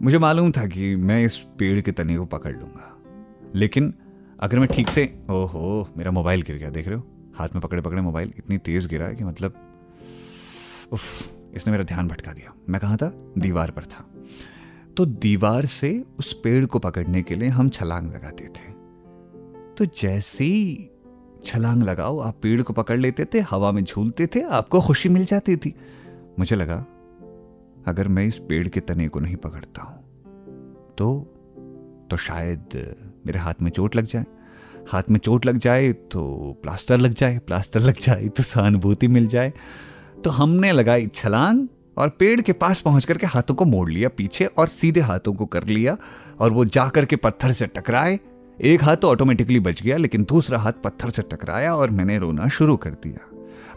मुझे 0.01 0.17
मालूम 0.17 0.51
था 0.51 0.65
कि 0.65 0.95
मैं 0.95 1.25
इस 1.25 1.35
पेड़ 1.35 1.81
के 1.81 1.91
तने 1.91 2.17
को 2.17 2.25
पकड़ 2.25 2.53
लूँगा। 2.53 2.97
लेकिन 3.55 3.93
अगर 4.39 4.59
मैं 4.59 4.67
ठीक 4.67 4.89
से, 4.89 5.19
ओहो, 5.29 5.89
मेरा 5.97 6.11
मोबाइल 6.11 6.41
गिर 6.41 6.57
गया, 6.57 6.69
देख 6.69 6.87
रहे 6.87 6.97
हो? 6.97 7.03
हाथ 7.35 7.47
में 7.47 7.61
पकड़े 7.61 7.81
पकड़े 7.81 8.01
मोबाइल, 8.01 8.33
इतनी 8.37 8.57
तेज 8.57 8.87
गिरा 8.87 9.05
है 9.05 9.15
कि 9.15 9.23
मतलब 9.23 9.53
उफ। 10.91 11.38
इसने 11.55 11.71
मेरा 11.71 11.83
ध्यान 11.83 12.07
भटका 12.07 12.33
दिया। 12.33 12.53
मैं 12.69 12.81
कहा 12.81 12.95
था? 12.95 13.11
दीवार 13.37 13.71
पर 13.71 13.83
था। 13.83 14.05
तो 14.97 15.05
दीवार 15.05 15.65
से 15.65 15.91
उस 16.19 16.33
पेड़ 16.33 16.65
को 16.65 16.79
पकड़ने 16.79 17.21
के 17.23 17.35
लिए 17.35 17.49
हम 17.49 17.69
छलांग 17.69 18.11
लगाते 18.13 18.47
थे। 18.47 18.71
तो 19.77 19.85
जैसे 20.01 20.43
ही 20.43 20.89
छलांग 21.45 21.83
लगाओ, 21.83 22.19
आप 22.19 22.39
पेड़ 22.41 22.61
को 22.61 22.73
पकड़ 22.73 22.97
लेते 22.97 23.25
थे, 23.25 23.39
हवा 23.41 23.71
में 23.71 23.83
झूलते 23.83 24.27
थे, 24.27 24.41
आपको 24.41 24.81
खुशी 24.81 25.09
मिल 25.09 25.25
जाती 25.25 25.55
थी। 25.55 25.73
मुझे 26.39 26.55
लगा, 26.55 26.85
अगर 27.87 28.07
मैं 28.07 28.25
इस 28.25 28.37
पेड़ 28.39 28.67
के 28.67 28.79
तने 28.79 29.07
को 29.07 29.19
नहीं 29.19 29.35
पकड़ता 29.35 29.83
हूँ 29.83 29.97
तो 30.97 31.35
तो 32.11 32.17
शायद 32.17 32.75
मेरे 33.25 33.39
हाथ 33.39 33.61
में 33.61 33.69
चोट 33.71 33.95
लग 33.95 34.05
जाए। 34.05 34.25
हाथ 34.89 35.09
में 35.09 35.19
चोट 35.19 35.45
लग 35.45 35.57
जाए 35.57 35.91
तो 35.93 36.21
प्लास्टर 36.63 36.97
लग 36.97 37.13
जाए, 37.13 37.37
प्लास्टर 37.37 37.79
लग 37.79 37.99
जाए 38.01 38.27
तो 38.27 38.43
सहानुभूति 38.43 39.07
मिल 39.07 39.27
जाए। 39.27 39.53
तो 40.23 40.29
हमने 40.29 40.71
लगाई 40.71 41.07
छलांग 41.07 41.67
और 41.97 42.09
पेड़ 42.09 42.41
के 42.41 42.53
पास 42.53 42.81
पहुँच 42.81 43.05
करके 43.05 43.27
हाथों 43.27 43.55
को 43.55 43.65
मोड़ 43.65 43.89
लिया 43.89 44.09
पीछे 44.09 44.45
और 44.45 44.67
सीधे 44.67 44.99
हाथों 44.99 45.33
को 45.33 45.45
कर 45.45 45.63
लिया 45.63 45.97
और 46.39 46.51
वो 46.51 46.65
जाकर 46.65 47.05
के 47.05 47.15
पत्थर 47.15 47.51
से 47.51 47.67
टकराए। 47.67 48.19
एक 48.61 48.83
हाथ 48.83 48.95
तो 48.95 49.07
ऑटोमेटिकली 49.07 49.59
बच 49.59 49.81
गया, 49.81 49.97
लेकिन 49.97 50.23
दूसरा 50.23 50.59
हाथ 50.59 50.71
पत्थर 50.71 51.09
से 51.09 51.21
टकराया 51.21 51.75
और 51.75 51.89
मैंने 51.89 52.17
रोना 52.17 52.47
शुरू 52.47 52.77
कर 52.77 52.89
दिया। 52.89 53.29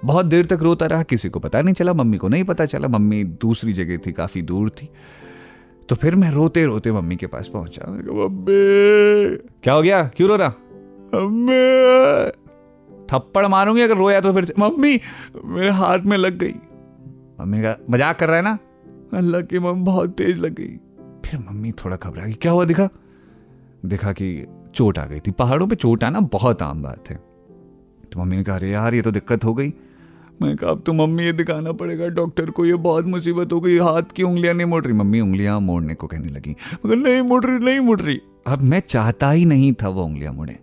बहुत 0.05 0.27
देर 0.27 0.47
तक 0.47 0.59
रोता 0.63 0.87
रहा, 0.87 1.03
किसी 1.03 1.29
को 1.29 1.41
पता 1.41 1.63
नहीं 1.63 1.75
चला, 1.75 1.93
मम्मी 1.93 2.17
को 2.17 2.29
नहीं 2.29 2.45
पता 2.45 2.65
चला। 2.65 2.89
मम्मी 2.89 3.25
दूसरी 3.25 3.73
जगह 3.73 3.97
थी, 3.97 4.13
काफ़ी 4.13 4.43
दूर 4.43 4.71
थी। 4.71 4.89
तो 5.89 5.97
फिर 5.97 6.15
मैं 6.15 6.31
रोते 6.31 6.65
रोते 6.65 6.93
मम्मी 6.93 7.17
के 7.17 7.27
पास 7.27 7.49
पहुँचा। 7.49 7.93
मम्मी! 7.93 9.37
क्या 9.63 9.75
हो 9.75 9.83
गया? 9.83 10.03
क्यों 10.05 10.29
रो 10.29 10.37
रहा? 10.37 10.55
थप्पड़ 13.13 13.47
मारूँगी 13.47 13.83
अगर 13.83 13.97
रोया 13.97 14.21
तो 14.21 14.33
फिर 14.33 14.53
मम्मी, 14.59 15.01
मेरे 15.45 15.71
हाथ 15.71 15.99
में 15.99 16.17
लग 16.17 16.39
गई। 16.39 16.55
मम्मी 17.41 17.63
का 17.63 17.77
मज़ाक 17.91 18.19
कर 18.19 18.27
रहा 18.27 18.37
है 18.37 18.43
ना? 18.43 18.59
अल्लाह 19.15 19.41
की 19.41 19.59
मम्मी 19.59 19.83
बहुत 19.83 20.11
तेज 20.11 20.39
लग 20.39 20.55
गई। 20.55 20.77
फिर 21.25 21.41
मम्मी 21.41 21.73
थोड़ा 21.73 21.97
घबरा 21.97 22.25
गई। 22.25 22.33
क्या 22.33 22.53
हुआ 22.53 22.65
दिखा? 22.65 22.89
देखा 23.87 24.13
कि 24.13 24.47
चोट 24.75 24.99
आ 24.99 25.05
गई 25.07 25.21
थी। 25.21 25.31
पहाड़ों 25.31 25.67
पे 25.67 25.75
चोट 25.75 26.05
आना 26.05 26.21
बहुत 26.21 26.63
आम 26.63 26.83
बात 26.83 27.11
है। 27.11 27.17
तो 28.13 28.21
मम्मी 28.21 28.37
ने 28.37 28.45
कहा, 28.45 28.57
अरे 28.57 28.71
यार, 28.71 28.95
ये 28.95 29.03
तो 29.03 29.11
दिक्कत 29.11 29.45
हो 29.45 29.55
गई। 29.55 29.73
मैं 30.43 30.57
कहा, 30.57 30.71
अब 30.71 30.83
तो 30.87 30.93
मम्मी 30.93 31.25
ये 31.25 31.33
दिखाना 31.33 31.73
पड़ेगा 31.73 32.07
डॉक्टर 32.09 32.51
को। 32.51 32.65
ये 32.65 32.75
बहुत 32.75 33.07
मुसीबत 33.07 33.53
हो 33.53 33.61
गई। 33.61 33.79
हाथ 33.79 34.03
की 34.03 34.23
उंगलियाँ 34.23 34.55
नहीं 34.55 34.67
मुड़ 34.67 34.85
रही। 34.85 34.95
मम्मी 34.95 35.21
उंगलियाँ 35.21 35.61
मोड़ने 35.61 35.95
को 35.95 36.07
कहने 36.07 36.29
लगी। 36.29 36.57
मगर 36.87 36.97
नहीं 36.97 37.23
मुड़ 37.23 37.45
रही, 37.45 37.59
नहीं 37.59 37.81
मुड़ 37.81 38.01
रही। 38.01 38.21
अब 38.47 38.63
मैं 38.63 38.81
चाहता 38.81 39.31
ही 39.31 39.45
नहीं 39.45 39.73
था 39.73 39.89
वो 39.89 40.05
उंगलियाँ 40.05 40.33
मुड़े। 40.33 40.59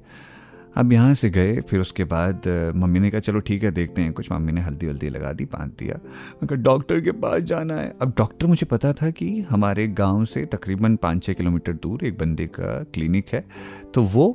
अब 0.76 0.92
यहाँ 0.94 1.14
से 1.14 1.30
गए, 1.30 1.60
फिर 1.62 1.80
उसके 1.80 2.04
बाद, 2.04 2.48
मम्मी 2.76 3.00
ने 3.00 3.10
कहा, 3.12 3.20
चलो 3.20 3.40
ठीक 3.40 3.64
है, 3.64 3.72
देखते 3.72 4.02
हैं। 4.02 4.12
कुछ 4.14 4.32
मम्मी 4.32 4.52
ने 4.52 4.62
हल्दी 4.62 4.88
वल्दी 4.88 5.10
लगा 5.10 5.32
दी, 5.34 5.46
बाँध 5.46 5.72
दिया। 5.80 6.00
मैं 6.06 6.48
कहा, 6.48 6.56
डॉक्टर 6.56 7.00
के 7.02 7.12
पास 7.12 7.42
जाना 7.42 7.76
है। 7.76 7.94
अब 8.02 8.14
डॉक्टर, 8.18 8.48
मुझे 8.48 8.66
पता 8.66 8.94
था 8.94 9.10
कि 9.10 9.40
हमारे 9.42 9.88
गाँव 9.88 10.26
से 10.26 10.46
तकरीबन 10.46 10.96
पाँच 10.96 11.24
छः 11.24 11.34
किलोमीटर 11.34 11.74
दूर 11.74 12.06
एक 12.06 12.18
बंदे 12.18 12.46
का 12.48 12.84
क्लिनिक 12.84 13.34
है 13.34 13.46
तो 13.94 14.04
वो 14.04 14.32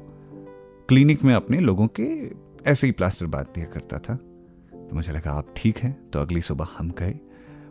क्लिनिक 0.88 1.24
में 1.24 1.34
अपने 1.34 1.60
लोगों 1.60 1.88
के 2.00 2.08
ऐसे 2.70 2.86
ही 2.86 2.92
प्लास्टर 2.92 3.26
बाँध 3.26 3.46
दिया 3.54 3.66
करता 3.66 3.98
था। 3.98 4.14
तो 4.14 4.94
मुझे 4.94 5.12
लगा, 5.12 5.30
आप 5.30 5.54
ठीक 5.56 5.78
हैं? 5.78 5.96
तो 6.10 6.20
अगली 6.20 6.40
सुबह 6.40 6.66
हम 6.78 6.90
गए। 6.90 7.18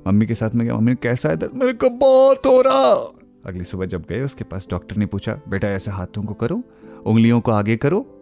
मम्मी 0.08 0.26
के 0.26 0.36
साथ 0.36 0.56
में 0.56 0.66
गया, 0.66 0.76
मम्मी 0.76 0.96
कैसा 0.96 1.30
है 1.30 1.38
दर्द? 1.38 1.52
मेरे 1.56 1.74
को 1.74 1.90
बहुत 1.90 2.46
हो 2.46 2.62
रहा। 2.62 2.92
अगली 3.46 3.64
सुबह 3.64 3.86
जब 3.86 4.06
गए, 4.10 4.22
उसके 4.22 4.44
पास 4.44 4.68
डॉक्टर 4.70 4.98
ने 4.98 5.06
पूछा, 5.06 5.40
बेटा, 5.50 5.68
ऐसे 5.68 5.92
हाथों 5.92 6.24
को 6.24 6.34
करो, 6.34 6.62
उंगलियों 7.06 7.40
को 7.42 7.52
आगे 7.52 7.76
करो 7.78 8.13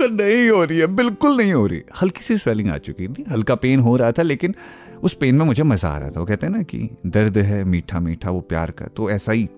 नहीं 0.00 0.48
हो 0.50 0.62
रही 0.64 0.78
है, 0.78 0.86
बिल्कुल 0.86 1.36
नहीं 1.36 1.52
हो 1.52 1.66
रही। 1.66 1.82
हल्की 2.02 2.22
सी 2.22 2.36
स्वेलिंग 2.38 2.70
आ 2.70 2.78
चुकी 2.78 3.08
थी, 3.08 3.24
हल्का 3.30 3.54
पेन 3.54 3.80
हो 3.80 3.96
रहा 3.96 4.12
था, 4.12 4.22
लेकिन 4.22 4.54
उस 5.02 5.14
पेन 5.14 5.34
में 5.34 5.44
मुझे 5.46 5.62
मज़ा 5.62 5.88
आ 5.88 5.98
रहा 5.98 6.10
था। 6.10 6.20
वो 6.20 6.26
कहते 6.26 6.46
हैं 6.46 6.52
ना 6.52 6.62
कि 6.62 6.88
दर्द 7.06 7.38
है 7.38 7.62
मीठा 7.64 8.00
मीठा 8.00 8.30
वो 8.30 8.40
प्यार 8.42 8.70
का 8.70 8.86
तो 8.86 9.10
ऐसा 9.10 9.32
ही 9.32 9.48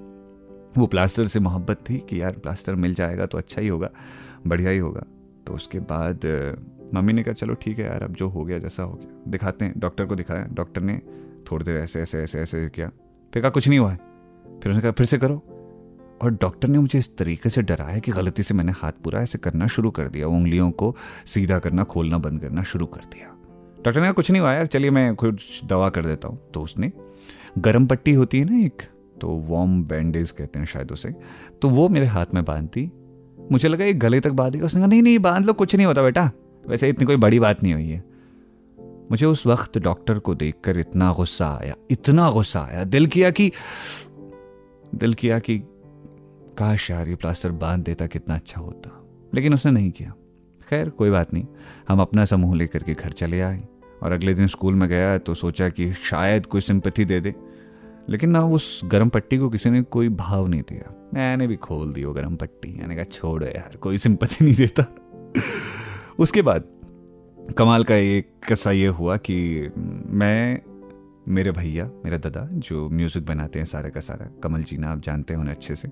वो 0.77 0.87
प्लास्टर 0.87 1.27
से 1.27 1.41
मोहब्बत 1.41 1.85
थी 1.91 1.99
कि 2.09 2.21
यार 2.21 2.33
प्लास्टर 2.33 2.75
मिल 2.75 2.95
जाएगा 2.95 3.27
तो 3.27 3.39
अच्छा 3.39 3.61
ही 3.61 3.69
होगा, 3.69 3.91
बढ़िया 4.47 4.71
ही 4.71 4.79
होगा। 4.79 5.05
तो 5.47 5.55
उसके 5.55 5.79
बाद, 5.83 6.27
मम्मी 6.95 7.13
ने 7.13 7.23
कहा, 7.23 7.35
चलो 7.35 7.55
ठीक 7.55 7.79
है 7.79 7.87
यार, 7.87 8.03
अब 8.03 8.15
जो 8.15 8.29
हो 8.29 8.45
गया, 8.45 8.59
जैसा 8.59 8.83
हो 8.83 8.93
गया। 8.93 9.31
दिखाते 9.31 9.65
हैं 9.65 9.75
डॉक्टर 9.79 10.07
को 10.07 10.15
दिखाया 10.15 10.47
डॉक्टर 10.53 10.81
ने 10.81 11.01
थोड़ी 11.51 11.65
देर 11.65 11.77
ऐसे 11.77 12.01
ऐसे 12.01 12.19
ऐसे 12.19 12.41
ऐसे 12.41 12.69
किया। 12.69 12.89
फिर 13.33 13.43
कहा, 13.43 13.51
कुछ 13.51 13.69
नहीं 13.69 13.79
हुआ 13.79 13.91
है। 13.91 13.99
फिर 14.63 14.73
उसने 14.73 14.83
कहा, 14.83 14.91
फिर 14.91 15.07
से 15.07 15.19
करो। 15.19 15.43
और 16.23 16.31
डॉक्टर 16.31 16.69
ने 16.69 16.79
मुझे 16.79 16.99
इस 16.99 17.17
तरीके 17.17 17.51
से 17.51 17.63
डराया 17.63 17.99
कि 17.99 18.13
गलती 18.13 18.43
से 18.43 18.55
मैंने 18.55 18.73
हाथ 18.73 18.93
पूरा 18.93 19.21
ऐसे 19.21 19.39
करना 19.39 19.67
शुरू 19.67 19.91
कर 19.91 20.09
दिया, 20.09 20.29
उंगलियों 20.29 20.71
को 20.71 20.97
सीधा 21.27 21.59
करना, 21.59 21.85
खोलना, 21.85 22.19
बंद 22.19 22.41
करना 22.41 22.63
शुरू 22.63 22.87
कर 22.87 23.01
दिया। 23.01 23.29
डॉक्टर 23.77 24.01
ने 24.01 24.07
कहा, 24.07 24.13
कुछ 24.13 24.31
नहीं 24.31 24.41
हुआ 24.41 24.53
यार, 24.53 24.67
चलिए 24.67 24.91
मैं 24.91 25.15
कुछ 25.15 25.65
दवा 25.65 25.89
कर 25.89 26.07
देता 26.07 26.29
हूँ। 26.29 26.51
तो 26.55 26.63
उसने 26.63 26.93
गर्म 27.59 27.87
पट्टी 27.87 28.13
होती 28.13 28.39
है 28.39 28.45
ना 28.45 28.67
एक 28.67 28.83
तो 29.21 29.29
वॉर्म 29.29 29.85
बैंडेज 29.85 30.31
कहते 30.31 30.59
हैं 30.59 30.67
शायद 30.67 30.93
उसे 30.93 31.15
तो 31.63 31.69
वो 31.69 31.89
मेरे 31.89 32.07
हाथ 32.07 32.27
में 32.35 32.45
बाँध 32.45 32.69
दी 32.75 32.91
मुझे 33.53 33.69
लगा, 33.69 33.85
एक 33.85 33.99
गले 33.99 34.21
तक 34.21 34.31
बांधेगा 34.31 34.67
उसने 34.67 34.81
कहा, 34.81 34.89
नहीं 34.89 35.03
नहीं, 35.03 35.19
बाँध 35.19 35.47
लो, 35.47 35.53
कुछ 35.53 35.77
नहीं 35.77 35.87
होता 35.87 36.03
बेटा, 36.03 36.31
वैसे 36.67 36.89
इतनी 36.89 37.07
कोई 37.07 37.17
बड़ी 37.17 37.41
बात 37.41 37.63
नहीं 37.63 37.75
हुई 37.75 37.89
है। 37.89 38.05
मुझे 39.11 39.27
उस 39.27 39.47
वक्त 39.47 39.79
डॉक्टर 39.79 40.19
को 40.19 40.35
देखकर 40.35 40.79
इतना 40.79 41.13
गुस्सा 41.13 41.59
आया, 41.63 41.75
इतना 41.91 42.31
गुस्सा 42.31 42.61
आया, 42.61 42.85
दिल 42.85 43.07
किया 43.07 43.31
कि, 43.31 43.53
दिल 44.95 45.15
किया 45.15 45.39
कि 45.39 45.63
काश 46.59 46.91
यार 46.91 47.09
ये 47.09 47.15
प्लास्टर 47.15 47.51
बाँध 47.51 47.85
देता 47.85 48.07
कितना 48.07 48.35
अच्छा 48.35 48.61
होता। 48.61 49.05
लेकिन 49.35 49.55
उसने 49.55 49.73
नहीं 49.73 49.91
किया। 49.91 50.15
खैर, 50.69 50.91
कोई 50.91 51.11
बात 51.11 51.35
नहीं। 51.35 51.47
हम 51.89 52.01
अपना 52.01 52.25
समूह 52.25 52.57
लेकर 52.57 52.83
के 52.83 52.95
घर 52.95 53.13
चले 53.13 53.41
आए 53.41 53.65
और 54.03 54.13
अगले 54.13 54.35
दिन 54.35 54.47
स्कूल 54.47 54.75
में 54.75 54.89
गया 54.89 55.19
तो 55.19 55.35
सोचा 55.35 55.69
कि 55.69 55.93
शायद 55.93 56.47
कोई 56.47 56.61
सिंपथी 56.61 57.05
दे 57.05 57.21
दे। 57.21 57.35
लेकिन 58.09 58.31
ना 58.31 58.47
उस 58.47 58.81
गर्म 58.85 59.09
पट्टी 59.09 59.39
को 59.39 59.49
किसी 59.49 59.71
ने 59.71 59.83
कोई 59.83 60.09
भाव 60.09 60.47
नहीं 60.47 60.63
दिया। 60.63 61.11
मैंने 61.15 61.47
भी 61.47 61.57
खोल 61.57 61.93
दी 61.93 62.05
वो 62.05 62.13
गर्म 62.13 62.37
पट्टी। 62.37 62.75
मैंने 62.75 62.95
कहा, 62.95 63.05
छोड़ो 63.05 63.47
यार, 63.47 63.77
कोई 63.77 63.99
सिंपथी 63.99 64.45
नहीं 64.45 64.55
देता। 64.55 64.85
उसके 66.19 66.43
बाद 66.43 66.65
कमाल 67.59 67.85
का 67.85 67.95
एक 67.95 68.31
किस्सा 68.49 68.71
ये 68.71 68.87
हुआ 68.87 69.17
कि 69.17 69.69
मैं, 70.07 70.61
मेरे 71.29 71.53
भैया, 71.53 71.91
मेरा 72.05 72.17
दादा 72.17 72.49
जो 72.53 72.89
म्यूज़िक 72.89 73.27
बनाते 73.27 73.59
हैं 73.59 73.67
सारा 73.67 73.89
का 73.89 74.01
सारा 74.01 74.31
कमल 74.43 74.63
जी 74.63 74.77
ना 74.77 74.89
आप 74.89 75.01
जानते 75.01 75.35
हैं 75.35 75.41
उन्हें 75.41 75.55
अच्छे 75.55 75.75
से। 75.75 75.89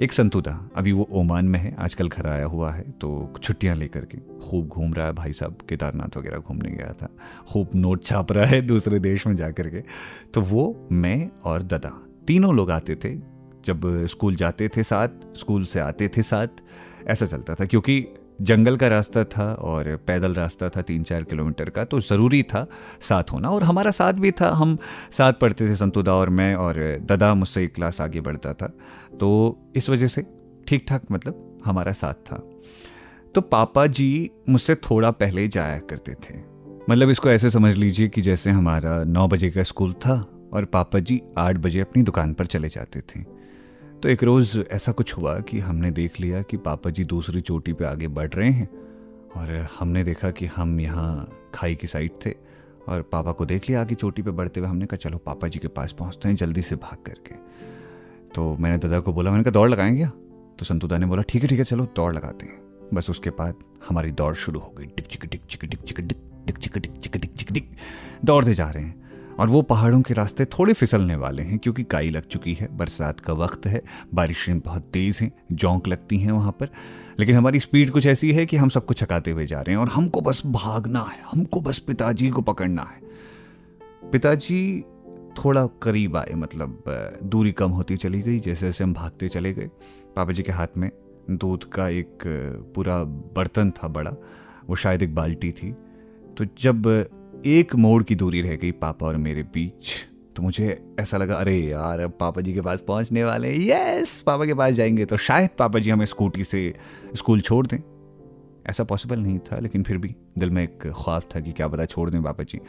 एक 0.00 0.12
संतु 0.12 0.42
था 0.42 0.70
अभी 0.76 0.92
वो 0.92 1.08
ओमान 1.12 1.44
में 1.44 1.58
है, 1.58 1.74
आजकल 1.78 2.08
घर 2.08 2.26
आया 2.26 2.44
हुआ 2.44 2.70
है 2.72 2.82
तो 2.90 3.32
छुट्टियाँ 3.42 3.76
लेकर 3.76 4.04
के 4.04 4.18
खूब 4.40 4.68
घूम 4.68 4.94
रहा 4.94 5.06
है 5.06 5.12
भाई 5.12 5.32
साहब, 5.32 5.58
केदारनाथ 5.68 6.16
वगैरह 6.16 6.38
घूमने 6.38 6.70
गया 6.70 6.92
था। 7.02 7.08
खूब 7.52 7.70
नोट 7.74 8.04
छाप 8.04 8.32
रहा 8.32 8.46
है 8.46 8.60
दूसरे 8.62 8.98
देश 8.98 9.26
में 9.26 9.36
जा 9.36 9.50
कर 9.50 9.68
के। 9.68 9.82
तो 10.34 10.40
वो, 10.40 10.88
मैं 10.92 11.30
और 11.44 11.62
दादा, 11.62 11.92
तीनों 12.26 12.54
लोग 12.56 12.70
आते 12.70 12.94
थे। 12.94 13.14
जब 13.66 14.06
स्कूल 14.06 14.34
जाते 14.34 14.68
थे 14.68 14.82
साथ, 14.82 15.08
स्कूल 15.36 15.64
से 15.64 15.80
आते 15.80 16.08
थे 16.08 16.22
साथ, 16.22 16.48
ऐसा 17.06 17.26
चलता 17.26 17.54
था। 17.54 17.64
क्योंकि 17.64 18.06
जंगल 18.42 18.76
का 18.76 18.88
रास्ता 18.88 19.24
था 19.24 19.52
और 19.54 19.96
पैदल 20.06 20.34
रास्ता 20.34 20.68
था 20.68 20.82
तीन 20.82 21.02
चार 21.02 21.22
किलोमीटर 21.22 21.70
का 21.70 21.84
तो 21.84 22.00
ज़रूरी 22.00 22.42
था 22.42 22.66
साथ 23.08 23.32
होना 23.32 23.48
और 23.48 23.62
हमारा 23.62 23.90
साथ 23.90 24.12
भी 24.12 24.30
था। 24.30 24.48
हम 24.48 24.78
साथ 25.12 25.32
पढ़ते 25.32 25.68
थे 25.68 25.76
संतुदा 25.76 26.14
और 26.14 26.30
मैं 26.30 26.54
और 26.54 26.98
दादा 27.02 27.34
मुझसे 27.34 27.64
एक 27.64 27.74
क्लास 27.74 28.00
आगे 28.00 28.20
बढ़ता 28.20 28.52
था। 28.52 28.66
तो 29.20 29.58
इस 29.76 29.90
वजह 29.90 30.06
से 30.06 30.24
ठीक 30.68 30.86
ठाक 30.88 31.02
मतलब 31.12 31.62
हमारा 31.64 31.92
साथ 31.92 32.14
था। 32.14 32.36
तो 33.34 33.40
पापा 33.40 33.86
जी 33.86 34.30
मुझसे 34.48 34.74
थोड़ा 34.74 35.10
पहले 35.10 35.48
जाया 35.48 35.78
करते 35.78 36.14
थे। 36.14 36.38
मतलब 36.90 37.10
इसको 37.10 37.28
ऐसे 37.28 37.50
समझ 37.50 37.74
लीजिए 37.74 38.08
कि 38.08 38.22
जैसे 38.22 38.50
हमारा 38.50 39.04
नौ 39.04 39.28
बजे 39.28 39.50
का 39.50 39.62
स्कूल 39.62 39.92
था 39.92 40.20
और 40.52 40.64
पापा 40.64 40.98
जी 40.98 41.20
आठ 41.38 41.56
बजे 41.56 41.80
अपनी 41.80 42.02
दुकान 42.02 42.34
पर 42.34 42.46
चले 42.46 42.68
जाते 42.68 43.00
थे। 43.00 43.33
तो 44.04 44.08
एक 44.10 44.22
रोज़ 44.22 44.60
ऐसा 44.60 44.92
कुछ 44.92 45.16
हुआ 45.16 45.40
कि 45.40 45.58
हमने 45.58 45.90
देख 45.90 46.20
लिया 46.20 46.42
कि 46.42 46.56
पापा 46.56 46.90
जी 46.90 47.04
दूसरी 47.04 47.40
चोटी 47.40 47.72
पे 47.72 47.84
आगे 47.84 48.08
बढ़ 48.08 48.28
रहे 48.28 48.50
हैं 48.50 48.68
और 49.36 49.68
हमने 49.78 50.04
देखा 50.04 50.30
कि 50.30 50.46
हम 50.46 50.80
यहाँ 50.80 51.38
खाई 51.54 51.74
की 51.74 51.86
साइड 51.86 52.10
थे 52.26 52.30
और 52.88 53.02
पापा 53.02 53.32
को 53.32 53.46
देख 53.46 53.68
लिया 53.68 53.80
आगे 53.80 53.94
चोटी 53.94 54.22
पे 54.22 54.30
बढ़ते 54.30 54.60
हुए 54.60 54.68
हमने 54.68 54.86
कहा, 54.86 54.96
चलो, 54.96 55.18
पापा 55.18 55.48
जी 55.48 55.58
के 55.58 55.68
पास 55.68 55.92
पहुँचते 55.92 56.28
हैं, 56.28 56.36
जल्दी 56.36 56.62
से 56.62 56.76
भाग 56.76 56.98
करके। 57.06 57.34
तो 58.34 58.56
मैंने 58.56 58.78
दादा 58.78 59.00
को 59.00 59.12
बोला, 59.12 59.30
मैंने 59.30 59.44
कहा, 59.44 59.50
दौड़ 59.50 59.68
लगाएँगे 59.70 60.06
तो 60.58 60.64
संतुदा 60.64 60.98
ने 60.98 61.06
बोला, 61.06 61.22
ठीक 61.22 61.42
है 61.42 61.48
ठीक 61.48 61.58
है, 61.58 61.64
चलो, 61.64 61.88
दौड़ 61.96 62.14
लगाते 62.14 62.46
हैं। 62.46 62.88
बस 62.94 63.10
उसके 63.10 63.30
बाद 63.30 63.54
हमारी 63.88 64.12
दौड़ 64.12 64.34
शुरू 64.34 64.60
हो 64.60 64.74
गई। 64.78 64.86
टिक 64.86 65.06
चिक 65.06 65.24
टिक 65.24 65.40
चिक 65.50 65.64
टिक 65.64 65.80
चिक 65.80 66.00
टिक 66.00 66.18
टिक 66.46 66.58
चिक 66.58 66.78
टिक 66.78 66.92
चिक 66.92 67.16
टिक 67.16 67.34
चिक 67.34 67.52
टिक 67.52 67.70
दौड़ते 68.24 68.54
जा 68.54 68.70
रहे 68.70 68.84
हैं। 68.84 69.03
और 69.38 69.48
वो 69.48 69.62
पहाड़ों 69.62 70.00
के 70.02 70.14
रास्ते 70.14 70.44
थोड़े 70.44 70.72
फिसलने 70.72 71.16
वाले 71.16 71.42
हैं, 71.42 71.58
क्योंकि 71.58 71.82
काई 71.84 72.10
लग 72.10 72.26
चुकी 72.26 72.54
है, 72.54 72.68
बरसात 72.76 73.20
का 73.20 73.32
वक्त 73.32 73.66
है, 73.66 73.82
बारिशें 74.14 74.58
बहुत 74.60 74.82
तेज़ 74.82 75.22
हैं, 75.22 75.32
जौंक 75.52 75.88
लगती 75.88 76.18
हैं 76.18 76.32
वहाँ 76.32 76.52
पर। 76.52 76.68
लेकिन 77.18 77.36
हमारी 77.36 77.60
स्पीड 77.60 77.90
कुछ 77.90 78.06
ऐसी 78.06 78.32
है 78.32 78.46
कि 78.46 78.56
हम 78.56 78.68
सबको 78.68 78.94
छकाते 78.94 79.30
हुए 79.30 79.46
जा 79.46 79.60
रहे 79.60 79.74
हैं 79.74 79.80
और 79.82 79.88
हमको 79.88 80.20
बस 80.20 80.42
भागना 80.46 81.00
है, 81.02 81.22
हमको 81.32 81.60
बस 81.60 81.78
पिताजी 81.78 82.30
को 82.30 82.42
पकड़ना 82.42 82.82
है। 82.82 83.02
पिताजी 84.10 84.84
थोड़ा 85.44 85.66
करीब 85.82 86.16
आए 86.16 86.32
मतलब 86.34 86.84
दूरी 87.24 87.52
कम 87.52 87.70
होती 87.70 87.96
चली 87.96 88.20
गई, 88.22 88.40
जैसे 88.40 88.66
जैसे 88.66 88.84
हम 88.84 88.92
भागते 88.94 89.28
चले 89.28 89.52
गए। 89.52 89.68
पापा 90.16 90.32
जी 90.32 90.42
के 90.42 90.52
हाथ 90.52 90.76
में 90.76 90.90
दूध 91.30 91.64
का 91.64 91.88
एक 91.88 92.22
पूरा 92.74 93.02
बर्तन 93.36 93.70
था 93.70 93.88
बड़ा, 93.88 94.10
वो 94.68 94.76
शायद 94.76 95.02
एक 95.02 95.14
बाल्टी 95.14 95.50
थी। 95.52 95.72
तो 96.36 96.44
जब 96.58 96.82
एक 97.46 97.74
मोड़ 97.74 98.02
की 98.02 98.14
दूरी 98.14 98.40
रह 98.40 98.56
गई 98.56 98.70
पापा 98.70 99.06
और 99.06 99.16
मेरे 99.16 99.42
बीच। 99.42 99.92
तो 100.36 100.42
मुझे 100.42 100.94
ऐसा 101.00 101.16
लगा, 101.16 101.34
अरे 101.34 101.56
यार, 101.56 102.00
अब 102.00 102.12
पापा 102.20 102.40
जी 102.40 102.52
के 102.52 102.60
पास 102.60 102.80
पहुँचने 102.88 103.24
वाले 103.24 103.54
यस 103.56 104.22
पापा 104.26 104.46
के 104.46 104.54
पास 104.54 104.72
जाएँगे 104.72 105.04
तो 105.04 105.16
शायद 105.16 105.50
पापा 105.58 105.78
जी 105.78 105.90
हमें 105.90 106.06
स्कूटी 106.06 106.44
से 106.44 106.74
स्कूल 107.16 107.40
छोड़ 107.40 107.66
दें। 107.66 107.78
ऐसा 108.66 108.84
पॉसिबल 108.84 109.18
नहीं 109.18 109.38
था, 109.38 109.58
लेकिन 109.58 109.82
फिर 109.82 109.98
भी 109.98 110.14
दिल 110.38 110.50
में 110.50 110.62
एक 110.62 110.78
ख्वाब 110.86 111.22
था 111.36 111.40
कि 111.40 111.52
क्या 111.52 111.68
पता 111.68 111.84
छोड़ 111.84 112.10
दें 112.10 112.22
पापा 112.22 112.44
जी। 112.44 112.60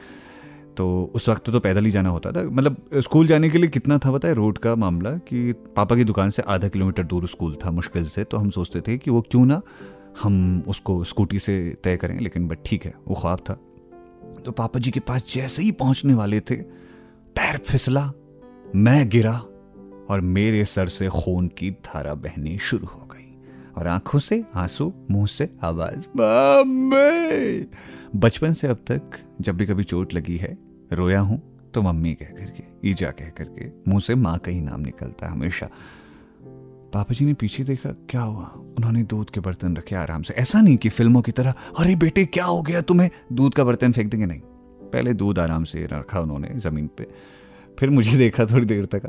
तो 0.78 1.12
उस 1.16 1.30
वक्त 1.30 1.50
तो 1.50 1.60
पैदल 1.60 1.86
ही 1.86 1.92
जाना 1.92 2.10
होता 2.10 2.32
था। 2.32 2.44
मतलब 2.44 2.90
स्कूल 2.98 3.28
जाने 3.28 3.50
के 3.50 3.58
लिए 3.58 3.70
कितना 3.70 3.98
था 3.98 4.12
पता 4.12 4.28
है? 4.28 4.34
रोड 4.34 4.58
का 4.58 4.76
मामला 4.76 5.12
कि 5.12 5.54
पापा 5.54 5.96
की 5.96 6.04
दुकान 6.04 6.30
से 6.30 6.42
आधा 6.42 6.68
किलोमीटर 6.68 7.04
दूर 7.04 7.28
स्कूल 7.28 7.56
था 7.56 7.72
मुश्किल 7.72 8.06
से। 8.06 8.24
तो 8.24 8.38
हम 8.38 8.50
सोचते 8.50 8.82
थे 8.82 8.98
कि 8.98 9.12
वो 9.12 9.22
क्यों 9.22 9.46
ना 9.46 9.62
हम 10.24 10.64
उसको 10.68 11.04
स्कूटी 11.04 11.40
से 11.40 11.78
तय 11.84 11.98
करें, 11.98 12.20
लेकिन 12.20 12.48
बट 12.48 12.58
ठीक 12.66 12.86
है, 12.86 12.94
वो 13.08 13.16
ख्वाब 13.16 13.40
था। 13.40 13.58
तो 14.46 14.52
पापा 14.52 14.80
जी 14.80 14.92
के 14.92 15.00
पास 15.00 15.24
जैसे 15.34 15.64
ही 15.64 15.72
पहुँचने 15.72 16.14
वाले 16.14 16.40
थे, 16.40 16.56
पैर 17.36 17.58
फिसला, 17.58 18.12
मैं 18.76 19.08
गिरा 19.10 19.34
और 20.10 20.22
मेरे 20.22 20.64
सर 20.66 20.88
से 20.88 21.08
खून 21.10 21.48
की 21.48 21.72
धारा 21.86 22.14
बहनी 22.16 22.58
शुरू 22.60 22.88
हो 22.88 23.08
गई 23.12 23.26
और 23.78 23.88
आँखों 23.88 24.20
से 24.20 24.44
आँसू, 24.56 24.92
मुँह 25.12 25.26
से 25.28 25.50
आवाज़। 25.64 26.06
बचपन 28.16 28.54
से 28.54 28.68
अब 28.68 28.84
तक 28.92 29.20
जब 29.42 29.58
भी 29.58 29.66
कभी 29.66 29.84
चोट 29.84 30.14
लगी 30.14 30.38
है, 30.38 30.58
रोया 30.94 31.20
हूँ 31.20 31.42
तो 31.74 31.82
मम्मी 31.82 32.14
कह 32.14 32.26
करके 32.28 32.90
ईजा 32.90 33.12
कह 33.12 33.30
करके 33.30 33.70
मुँह 33.88 34.00
से 34.00 34.16
माँ 34.16 34.38
का 34.38 34.52
ही 34.52 34.62
नाम 34.62 34.82
निकलता 34.82 35.26
है 35.26 35.32
हमेशा। 35.32 35.70
पापा 36.96 37.14
जी 37.14 37.26
ने 37.26 37.34
पीछे 37.34 37.64
देखा, 37.64 37.90
क्या 38.10 38.22
हुआ? 38.22 38.46
उन्होंने 38.56 39.04
दूध 39.04 39.30
के 39.30 39.40
बर्तन 39.40 39.78
रखे 39.78 39.96
आराम 39.96 40.22
से। 40.22 40.34
ऐसा 40.34 40.62
नहीं 40.62 40.78
कि 40.78 40.90
फ़िल्मों 40.90 41.22
की 41.22 41.32
तरह, 41.32 41.54
अरे 41.80 41.96
बेटे, 41.96 42.26
क्या 42.26 42.46
हो 42.46 42.62
गया 42.62 42.82
तुम्हें? 42.82 43.10
दूध 43.34 43.54
का 43.54 43.64
बर्तन 43.64 43.92
फेंक 43.92 44.12
देंगे? 44.12 44.26
नहीं, 44.26 44.40
पहले 44.90 45.14
दूध 45.14 45.40
आराम 45.40 45.64
से 45.64 45.86
रखा 45.86 46.20
उन्होंने 46.20 46.50
ज़मीन 46.56 46.88
पे। 46.88 47.08
फिर 47.80 47.90
मुझे 47.90 48.18
देखा 48.18 48.46
थोड़ी 48.46 48.66
देर 48.66 48.86
तक। 48.86 49.02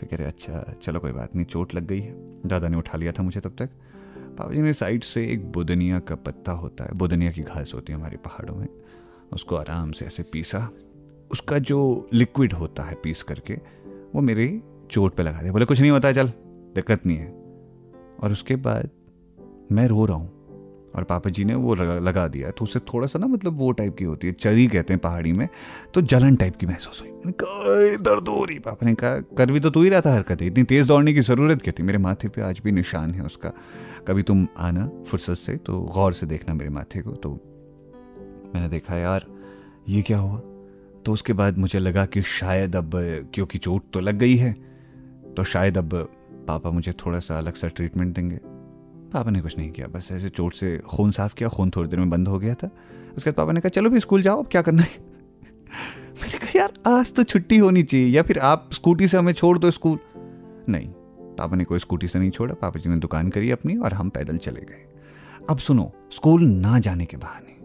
फिर 0.00 0.08
कह 0.10 0.16
रहे 0.16 0.26
अच्छा 0.26 0.74
चलो 0.82 1.00
कोई 1.00 1.12
बात 1.12 1.36
नहीं, 1.36 1.46
चोट 1.46 1.74
लग 1.74 1.86
गई 1.86 2.00
है। 2.00 2.12
दादा 2.46 2.68
ने 2.68 2.76
उठा 2.76 2.98
लिया 2.98 3.12
था 3.12 3.22
मुझे 3.22 3.40
तब 3.40 3.56
तक। 3.58 3.70
पापा 4.18 4.54
जी 4.54 4.62
ने 4.62 4.72
साइड 4.72 5.04
से 5.04 5.26
एक 5.26 5.52
बुदनिया 5.52 5.98
का 5.98 6.14
पत्ता 6.14 6.52
होता 6.52 6.84
है, 6.84 6.90
बुदनिया 6.94 7.30
की 7.30 7.42
घास 7.42 7.72
होती 7.74 7.92
है 7.92 7.98
हमारे 7.98 8.16
पहाड़ों 8.16 8.56
में। 8.56 8.68
उसको 9.32 9.56
आराम 9.56 9.92
से 9.92 10.04
ऐसे 10.04 10.22
पीसा। 10.22 10.70
उसका 11.32 11.58
जो 11.58 12.08
लिक्विड 12.12 12.52
होता 12.52 12.82
है 12.82 12.94
पीस 12.94 13.22
करके, 13.22 13.54
वो 14.14 14.20
मेरे 14.20 14.62
चोट 14.90 15.14
पे 15.14 15.22
लगा 15.22 15.40
दिया। 15.40 15.52
बोले, 15.52 15.64
कुछ 15.64 15.80
नहीं 15.80 15.90
होता 15.90 16.08
है 16.08 16.14
चल। 16.14 16.32
दिक्कत 16.76 17.06
नहीं 17.06 17.16
है। 17.16 17.28
और 18.22 18.32
उसके 18.32 18.56
बाद 18.56 18.90
मैं 19.72 19.86
रो 19.88 20.04
रहा 20.04 20.16
हूँ। 20.16 20.34
और 20.96 21.04
पापा 21.04 21.30
जी 21.30 21.44
ने 21.44 21.54
वो 21.54 21.74
लगा 21.74 22.26
दिया। 22.28 22.50
तो 22.50 22.62
उससे 22.62 22.78
थोड़ा 22.82 23.06
सा 23.06 23.18
ना 23.18 23.26
मतलब 23.26 23.56
वो 23.58 23.70
टाइप 23.72 23.96
की 23.96 24.04
होती 24.04 24.26
है, 24.26 24.32
चरी 24.32 24.66
कहते 24.66 24.92
हैं 24.92 25.00
पहाड़ी 25.00 25.32
में 25.32 25.48
तो 25.94 26.00
जलन 26.02 26.36
टाइप 26.36 26.56
की 26.56 26.66
महसूस 26.66 27.02
हुई। 27.02 27.10
दर्द 27.98 28.28
हो 28.28 28.44
रही 28.44 28.58
पापा 28.58 28.86
ने 28.86 28.94
कहा, 28.94 29.18
कर 29.36 29.52
भी 29.52 29.60
तो 29.60 29.70
तू 29.70 29.82
ही 29.82 29.88
रहा 29.88 30.00
था 30.00 30.12
हरकत। 30.14 30.42
इतनी 30.42 30.64
तेज़ 30.64 30.88
दौड़ने 30.88 31.12
की 31.14 31.20
ज़रूरत 31.20 31.62
क्या 31.62 31.74
थी? 31.78 31.82
मेरे 31.82 31.98
माथे 31.98 32.28
पे 32.28 32.42
आज 32.42 32.60
भी 32.64 32.72
निशान 32.72 33.14
है 33.14 33.22
उसका। 33.22 33.52
कभी 34.08 34.22
तुम 34.22 34.46
आना 34.58 34.90
फुर्सत 35.06 35.34
से 35.34 35.56
तो 35.56 35.80
गौर 35.94 36.12
से 36.12 36.26
देखना 36.26 36.54
मेरे 36.54 36.70
माथे 36.70 37.02
को। 37.02 37.12
तो 37.12 37.32
मैंने 38.54 38.68
देखा, 38.68 38.96
यार, 38.96 39.26
ये 39.88 40.02
क्या 40.02 40.18
हुआ? 40.18 40.38
तो 41.04 41.12
उसके 41.12 41.32
बाद 41.32 41.58
मुझे 41.58 41.78
लगा 41.78 42.06
कि 42.06 42.22
शायद 42.22 42.76
अब, 42.76 42.90
क्योंकि 43.34 43.58
चोट 43.58 43.82
तो 43.92 44.00
लग 44.00 44.14
गई 44.14 44.36
है 44.36 44.52
तो 45.36 45.44
शायद 45.44 45.78
अब 45.78 46.08
पापा 46.48 46.70
मुझे 46.70 46.92
थोड़ा 46.92 47.20
सा 47.20 47.38
अलग 47.38 47.54
सा 47.54 47.68
ट्रीटमेंट 47.68 48.14
देंगे। 48.14 48.40
पापा 49.12 49.30
ने 49.30 49.40
कुछ 49.40 49.58
नहीं 49.58 49.70
किया, 49.70 49.86
बस 49.86 50.08
ऐसे 50.12 50.28
चोट 50.28 50.54
से 50.54 50.78
खून 50.78 51.10
साफ़ 51.10 51.34
किया, 51.34 51.48
खून 51.48 51.70
थोड़ी 51.70 51.88
देर 51.88 51.98
में 51.98 52.10
बंद 52.10 52.28
हो 52.28 52.38
गया 52.38 52.54
था। 52.54 52.70
उसके 53.16 53.30
बाद 53.30 53.36
पापा 53.36 53.52
ने 53.52 53.60
कहा, 53.60 53.68
चलो 53.68 53.90
भी 53.90 54.00
स्कूल 54.00 54.22
जाओ, 54.22 54.42
अब 54.42 54.48
क्या 54.48 54.62
करना 54.62 54.82
है? 54.82 54.88
मैंने 56.22 56.38
कहा, 56.38 56.58
यार, 56.58 56.72
आज 56.86 57.12
तो 57.12 57.22
छुट्टी 57.22 57.58
होनी 57.58 57.82
चाहिए, 57.82 58.06
या 58.06 58.22
फिर 58.22 58.38
आप 58.38 58.68
स्कूटी 58.72 59.08
से 59.08 59.18
हमें 59.18 59.32
छोड़ 59.32 59.58
दो 59.58 59.70
स्कूल। 59.70 59.98
नहीं, 60.68 60.88
पापा 61.38 61.56
ने 61.56 61.64
कोई 61.64 61.78
स्कूटी 61.78 62.08
से 62.08 62.18
नहीं 62.18 62.30
छोड़ा, 62.30 62.54
पापा 62.54 62.80
जी 62.80 62.90
ने 62.90 62.96
दुकान 62.96 63.28
करी 63.28 63.50
अपनी 63.50 63.76
और 63.76 63.92
हम 63.92 64.08
पैदल 64.08 64.36
चले 64.36 64.60
गए। 64.60 64.88
अब 65.50 65.58
सुनो, 65.58 65.92
स्कूल 66.12 66.44
ना 66.44 66.78
जाने 66.78 67.06
के 67.06 67.16
बहाने 67.16 67.55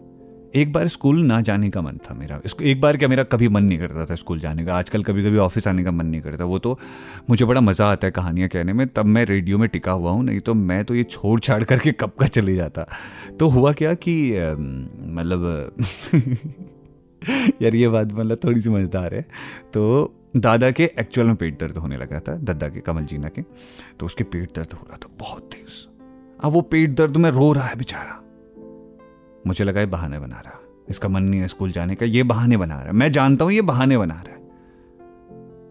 एक 0.54 0.72
बार 0.72 0.88
स्कूल 0.88 1.20
ना 1.22 1.40
जाने 1.40 1.68
का 1.70 1.80
मन 1.82 1.98
था 2.04 2.14
मेरा। 2.14 2.40
इसको 2.44 2.64
एक 2.64 2.80
बार 2.80 2.96
क्या 2.96 3.08
मेरा 3.08 3.22
कभी 3.24 3.48
मन 3.48 3.64
नहीं 3.64 3.78
करता 3.78 4.04
था 4.06 4.14
स्कूल 4.14 4.40
जाने 4.40 4.64
का। 4.64 4.76
आजकल 4.76 5.02
कभी 5.02 5.24
कभी 5.24 5.38
ऑफ़िस 5.38 5.68
आने 5.68 5.84
का 5.84 5.90
मन 5.90 6.06
नहीं 6.06 6.20
करता। 6.20 6.44
वो 6.44 6.58
तो 6.58 6.78
मुझे 7.30 7.44
बड़ा 7.44 7.60
मज़ा 7.60 7.90
आता 7.92 8.06
है 8.06 8.10
कहानियाँ 8.12 8.48
कहने 8.48 8.72
में। 8.72 8.86
तब 8.88 9.06
मैं 9.06 9.24
रेडियो 9.24 9.58
में 9.58 9.68
टिका 9.68 9.92
हुआ 9.92 10.10
हूँ, 10.10 10.24
नहीं 10.24 10.40
तो 10.40 10.54
मैं 10.54 10.84
तो 10.84 10.94
ये 10.94 11.04
छोड़ 11.04 11.38
छाड़ 11.40 11.62
करके 11.64 11.92
कब 11.92 12.12
का 12.20 12.26
चले 12.26 12.56
जाता। 12.56 12.86
तो 13.40 13.48
हुआ 13.48 13.72
क्या 13.72 13.94
कि 13.94 14.32
मतलब 15.12 15.74
यार 17.62 17.74
ये 17.74 17.88
बात 17.88 18.12
मतलब 18.12 18.38
थोड़ी 18.44 18.60
सी 18.60 18.70
मज़ेदार 18.70 19.14
है। 19.14 19.22
तो 19.74 20.14
दादा 20.36 20.70
के 20.70 20.84
एक्चुअल 21.00 21.26
में 21.26 21.36
पेट 21.36 21.58
दर्द 21.60 21.76
होने 21.76 21.96
लगा 21.96 22.20
था 22.20 22.34
दादा 22.34 22.68
के 22.68 22.80
कमल 22.80 23.04
जीना 23.04 23.28
के। 23.28 23.42
तो 24.00 24.06
उसके 24.06 24.24
पेट 24.24 24.56
दर्द 24.56 24.72
हो 24.72 24.86
रहा 24.88 24.96
था 24.96 25.08
बहुत 25.20 25.50
तेज। 25.52 25.86
अब 26.44 26.52
वो 26.52 26.60
पेट 26.62 26.90
दर्द 26.90 27.16
में 27.16 27.30
रो 27.30 27.52
रहा 27.52 27.66
है 27.66 27.76
बेचारा। 27.76 28.18
मुझे 29.46 29.64
लगा 29.64 29.80
ये 29.80 29.86
बहाने 29.86 30.18
बना 30.18 30.40
रहा। 30.40 30.58
इसका 30.90 31.08
मन 31.08 31.22
नहीं 31.22 31.40
है 31.40 31.48
स्कूल 31.48 31.72
जाने 31.72 31.94
का 31.94 32.06
ये 32.06 32.22
बहाने 32.22 32.56
बना 32.56 32.74
रहा 32.74 32.84
है। 32.84 32.92
मैं 32.92 33.12
जानता 33.12 33.44
हूँ 33.44 33.52
ये 33.52 33.62
बहाने 33.62 33.98
बना 33.98 34.14
रहा 34.14 34.34
है। 34.34 34.42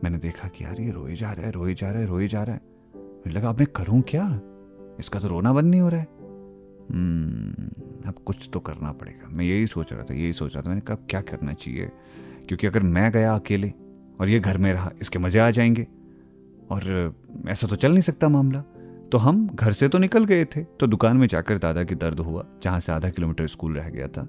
मैंने 0.04 0.18
देखा 0.18 0.48
कि 0.48 0.64
यार 0.64 0.82
ये 0.82 0.92
रोए 0.92 1.16
जा 1.16 1.32
रहा 1.32 1.46
है 1.46 1.52
रोए 1.52 1.74
जा 1.74 1.92
रहा 1.92 2.00
है 2.00 2.06
रोए 2.06 2.28
जा 2.28 2.44
रहा 2.44 2.56
है। 2.56 2.62
मुझे 2.96 3.40
लगा 3.40 3.50
अब 3.50 3.60
मैं 3.60 3.68
करूँ 3.76 4.02
क्या? 4.02 4.42
इसका 5.00 5.20
तो 5.20 5.28
रोना 5.28 5.54
बंद 5.54 5.66
नहीं 5.66 5.82
हो 5.82 5.90
रहा 5.90 6.00
है। 6.00 6.08
हम्म, 6.92 7.52
अब 8.10 8.16
कुछ 8.26 8.50
तो 8.54 8.60
करना 8.60 8.92
पड़ेगा। 8.92 9.30
मैं 9.30 9.46
यही 9.46 9.68
सोच 9.68 9.94
रहा 9.94 10.04
था 10.04 10.14
यही 10.14 10.34
सोच 10.34 10.56
रहा 10.56 10.62
था। 10.62 10.70
मैंने 10.70 10.82
कहा 10.82 10.98
क्या 11.10 11.22
करना 11.22 11.54
चाहिए? 11.54 11.92
क्योंकि 12.48 12.68
अगर 12.68 12.84
मैं 12.84 13.12
गया 13.12 13.36
अकेले 13.36 13.74
और 14.20 14.30
ये 14.30 14.40
घर 14.40 14.58
में 14.58 14.74
रहा 14.74 14.92
इसके 15.02 15.20
मज़े 15.20 15.40
आ 15.40 15.52
जाएँगे। 15.52 15.88
और 16.72 17.16
ऐसा 17.48 17.68
तो 17.68 17.76
चल 17.76 17.92
नहीं 17.92 18.02
सकता 18.02 18.30
मामला। 18.30 18.64
तो 19.12 19.18
हम 19.18 19.48
घर 19.48 19.72
से 19.72 19.88
तो 19.88 19.98
निकल 19.98 20.26
गए 20.26 20.46
थे। 20.46 20.64
तो 20.64 20.88
दुकान 20.88 21.18
में 21.18 21.28
जाकर 21.28 21.58
दादा 21.58 21.84
की 21.84 21.96
दर्द 21.96 22.20
हुआ, 22.20 22.46
जहाँ 22.64 22.80
से 22.80 22.92
आधा 22.92 23.10
किलोमीटर 23.10 23.48
स्कूल 23.48 23.76
रह 23.76 23.90
गया 23.90 24.08
था। 24.08 24.28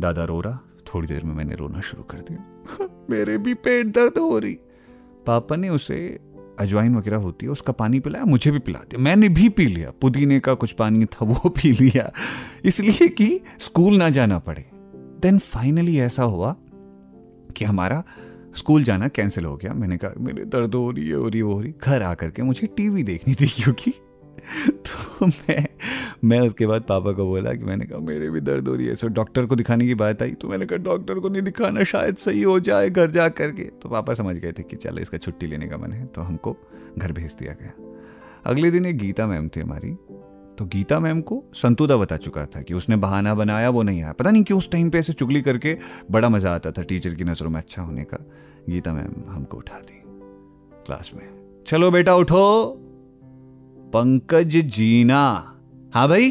दादा 0.00 0.24
रो 0.24 0.40
रहा, 0.40 0.58
थोड़ी 0.86 1.06
देर 1.06 1.24
में 1.24 1.34
मैंने 1.34 1.54
रोना 1.54 1.80
शुरू 1.80 2.02
कर 2.02 2.18
दिया। 2.18 2.44
मेरे 3.10 3.38
भी 3.38 3.54
पेट 3.54 3.86
दर्द 3.86 4.18
हो 4.18 4.38
रही। 4.38 4.58
पापा 5.26 5.56
ने 5.56 5.68
उसे 5.68 6.20
अजवाइन 6.58 6.96
वगैरह 6.96 7.16
होती 7.16 7.46
है, 7.46 7.52
उसका 7.52 7.72
पानी 7.72 8.00
पिलाया, 8.00 8.24
मुझे 8.24 8.50
भी 8.50 8.58
पिला 8.58 8.78
दिया। 8.78 9.02
मैंने 9.02 9.28
भी 9.28 9.48
पी 9.48 9.66
लिया, 9.66 9.90
पुदीने 9.90 10.40
का 10.40 10.54
कुछ 10.54 10.72
पानी 10.72 11.04
था, 11.04 11.24
वो 11.24 11.48
पी 11.48 11.72
लिया। 11.72 12.12
इसलिए 12.64 13.08
कि 13.08 13.40
स्कूल 13.58 13.96
ना 13.96 14.10
जाना 14.10 14.38
पड़े। 14.38 14.70
देन 15.22 15.38
फाइनली 15.38 15.98
ऐसा 15.98 16.22
हुआ 16.22 16.56
कि 17.56 17.64
हमारा 17.64 18.04
स्कूल 18.56 18.84
जाना 18.84 19.08
कैंसिल 19.08 19.44
हो 19.44 19.56
गया। 19.56 19.74
मैंने 19.74 19.96
कहा, 19.96 20.10
मेरे 20.18 20.44
दर्द 20.44 20.74
हो 20.74 20.90
रही 20.90 21.08
है, 21.08 21.14
हो 21.14 21.28
रही 21.28 21.40
हो 21.40 21.60
रही 21.60 21.74
घर 21.84 22.02
आकर 22.02 22.30
के 22.30 22.42
मुझे 22.42 22.66
टीवी 22.66 23.02
देखनी 23.02 23.34
थी, 23.34 23.46
क्योंकि 23.46 23.94
तो 24.68 25.26
मैं 25.26 25.66
मैं 26.24 26.40
उसके 26.40 26.66
बाद 26.66 26.82
पापा 26.82 27.12
को 27.12 27.24
बोला 27.26 27.52
कि 27.54 27.64
मैंने 27.64 27.84
कहा, 27.84 27.98
मेरे 27.98 28.30
भी 28.30 28.40
दर्द 28.40 28.68
हो 28.68 28.74
रही 28.74 28.86
है। 28.86 28.94
सो 28.94 29.08
डॉक्टर 29.08 29.46
को 29.46 29.56
दिखाने 29.56 29.86
की 29.86 29.94
बात 29.94 30.22
आई 30.22 30.32
तो 30.32 30.48
मैंने 30.48 30.66
कहा 30.66 30.78
डॉक्टर 30.78 31.18
को 31.18 31.28
नहीं 31.28 31.42
दिखाना, 31.42 31.84
शायद 31.84 32.16
सही 32.16 32.42
हो 32.42 32.58
जाए 32.60 32.90
घर 32.90 33.10
जा 33.10 33.28
करके। 33.28 33.62
तो 33.62 33.88
पापा 33.88 34.14
समझ 34.14 34.36
गए 34.36 34.52
थे 34.52 34.62
कि 34.62 34.76
चल, 34.76 34.98
इसका 34.98 35.18
छुट्टी 35.18 35.46
लेने 35.46 35.68
का 35.68 35.76
मन 35.76 35.92
है 35.92 36.06
तो 36.06 36.22
हमको 36.22 36.56
घर 36.98 37.12
भेज 37.12 37.36
दिया 37.38 37.52
गया। 37.52 37.72
अगले 38.46 38.70
दिन 38.70 38.86
एक 38.86 38.98
गीता 38.98 39.26
मैम 39.26 39.48
थी 39.48 39.60
हमारी 39.60 39.96
तो 40.58 40.64
गीता 40.64 40.98
मैम 41.00 41.20
को 41.20 41.42
संतुदा 41.54 41.96
बता 41.96 42.16
चुका 42.16 42.46
था 42.46 42.60
कि 42.62 42.74
उसने 42.74 42.96
बहाना 42.96 43.34
बनाया, 43.34 43.70
वो 43.70 43.82
नहीं 43.82 44.02
आया। 44.02 44.12
पता 44.12 44.30
नहीं 44.30 44.42
कि 44.42 44.54
उस 44.54 44.70
टाइम 44.70 44.90
पे 44.90 44.98
ऐसे 44.98 45.12
चुगली 45.12 45.42
करके 45.42 45.76
बड़ा 46.10 46.28
मज़ा 46.28 46.54
आता 46.54 46.70
था 46.70 46.82
टीचर 46.82 47.14
की 47.14 47.24
नज़रों 47.24 47.50
में 47.50 47.60
अच्छा 47.60 47.82
होने 47.82 48.04
का। 48.04 48.18
गीता 48.68 48.92
मैम 48.92 49.14
हमको 49.28 49.56
उठा 49.56 49.78
दी 49.80 50.02
क्लास 50.86 51.10
में। 51.14 51.28
चलो 51.66 51.90
बेटा, 51.90 52.14
उठो। 52.14 52.79
पंकज 53.92 54.56
जीना। 54.56 55.22
हाँ 55.94 56.08
भाई? 56.08 56.30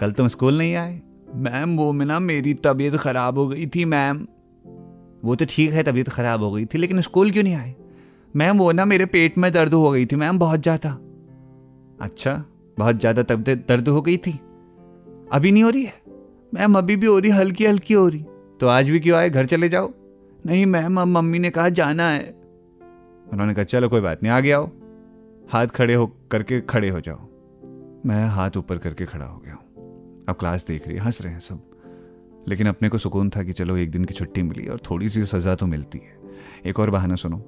कल 0.00 0.12
तुम 0.12 0.28
स्कूल 0.28 0.58
नहीं 0.58 0.74
आए। 0.74 1.02
मैम, 1.34 1.76
वो 1.76 1.92
में 1.92 2.06
ना 2.06 2.18
मेरी 2.18 2.54
तबीयत 2.54 2.96
ख़राब 2.96 3.38
हो 3.38 3.48
गई 3.48 3.66
थी, 3.66 3.84
मैम। 3.84 4.26
वो 5.24 5.36
तो 5.36 5.44
ठीक 5.48 5.72
है, 5.72 5.82
तबीयत 5.82 6.08
ख़राब 6.08 6.42
हो 6.42 6.52
गई 6.52 6.64
थी, 6.64 6.78
लेकिन 6.78 7.00
स्कूल 7.00 7.30
क्यों 7.30 7.44
नहीं 7.44 7.54
आए? 7.54 7.74
मैम, 8.36 8.58
वो 8.58 8.72
ना 8.72 8.84
मेरे 8.84 9.06
पेट 9.06 9.38
में 9.38 9.52
दर्द 9.52 9.74
हो 9.74 9.90
गई 9.90 10.06
थी, 10.06 10.16
मैम, 10.16 10.38
बहुत 10.38 10.60
ज़्यादा। 10.60 10.90
अच्छा 12.00 12.44
बहुत 12.78 13.00
ज़्यादा 13.00 13.22
तबीयत 13.22 13.68
दर्द 13.68 13.88
हो 13.88 14.02
गई 14.02 14.16
थी? 14.16 14.40
अभी 15.32 15.52
नहीं 15.52 15.62
हो 15.62 15.70
रही 15.70 15.84
है? 15.84 15.94
मैम, 16.54 16.78
अभी 16.78 16.96
भी 16.96 17.06
हो 17.06 17.18
रही, 17.18 17.30
हल्की 17.30 17.66
हल्की 17.66 17.94
हो 17.94 18.08
रही। 18.08 18.26
तो 18.60 18.66
आज 18.66 18.90
भी 18.90 19.00
क्यों 19.00 19.18
आए? 19.18 19.30
घर 19.30 19.46
चले 19.46 19.68
जाओ। 19.68 19.92
नहीं 20.46 20.66
मैम, 20.66 21.00
अब 21.00 21.06
मम्मी 21.06 21.38
ने 21.38 21.50
कहा 21.50 21.68
जाना 21.68 22.10
है। 22.10 22.30
उन्होंने 23.32 23.54
कहा, 23.54 23.64
चलो, 23.64 23.88
कोई 23.88 24.00
बात 24.00 24.22
नहीं 24.22 24.32
आ 24.32 24.40
गया 24.40 24.58
आओ। 24.58 24.70
हाथ 25.52 25.66
खड़े 25.66 25.94
हो 25.94 26.06
करके 26.30 26.60
खड़े 26.60 26.88
हो 26.88 27.00
जाओ। 27.00 27.18
मैं 28.06 28.26
हाथ 28.26 28.50
ऊपर 28.56 28.78
करके 28.78 29.06
खड़ा 29.06 29.26
हो 29.26 29.38
गया 29.38 29.54
हूँ। 29.54 29.62
अब 30.28 30.36
क्लास 30.36 30.66
देख 30.66 30.88
रही 30.88 30.96
है, 30.96 31.02
हंस 31.02 31.22
रहे 31.22 31.32
हैं 31.32 31.40
सब। 31.40 31.60
लेकिन 32.48 32.66
अपने 32.66 32.88
को 32.88 32.98
सुकून 32.98 33.30
था 33.30 33.42
कि 33.42 33.52
चलो, 33.52 33.76
एक 33.76 33.90
दिन 33.90 34.04
की 34.04 34.14
छुट्टी 34.14 34.42
मिली 34.42 34.66
और 34.66 34.78
थोड़ी 34.90 35.08
सी 35.08 35.24
सज़ा 35.24 35.54
तो 35.54 35.66
मिलती 35.66 35.98
है। 35.98 36.18
एक 36.66 36.80
और 36.80 36.90
बहाना 36.90 37.16
सुनो। 37.16 37.38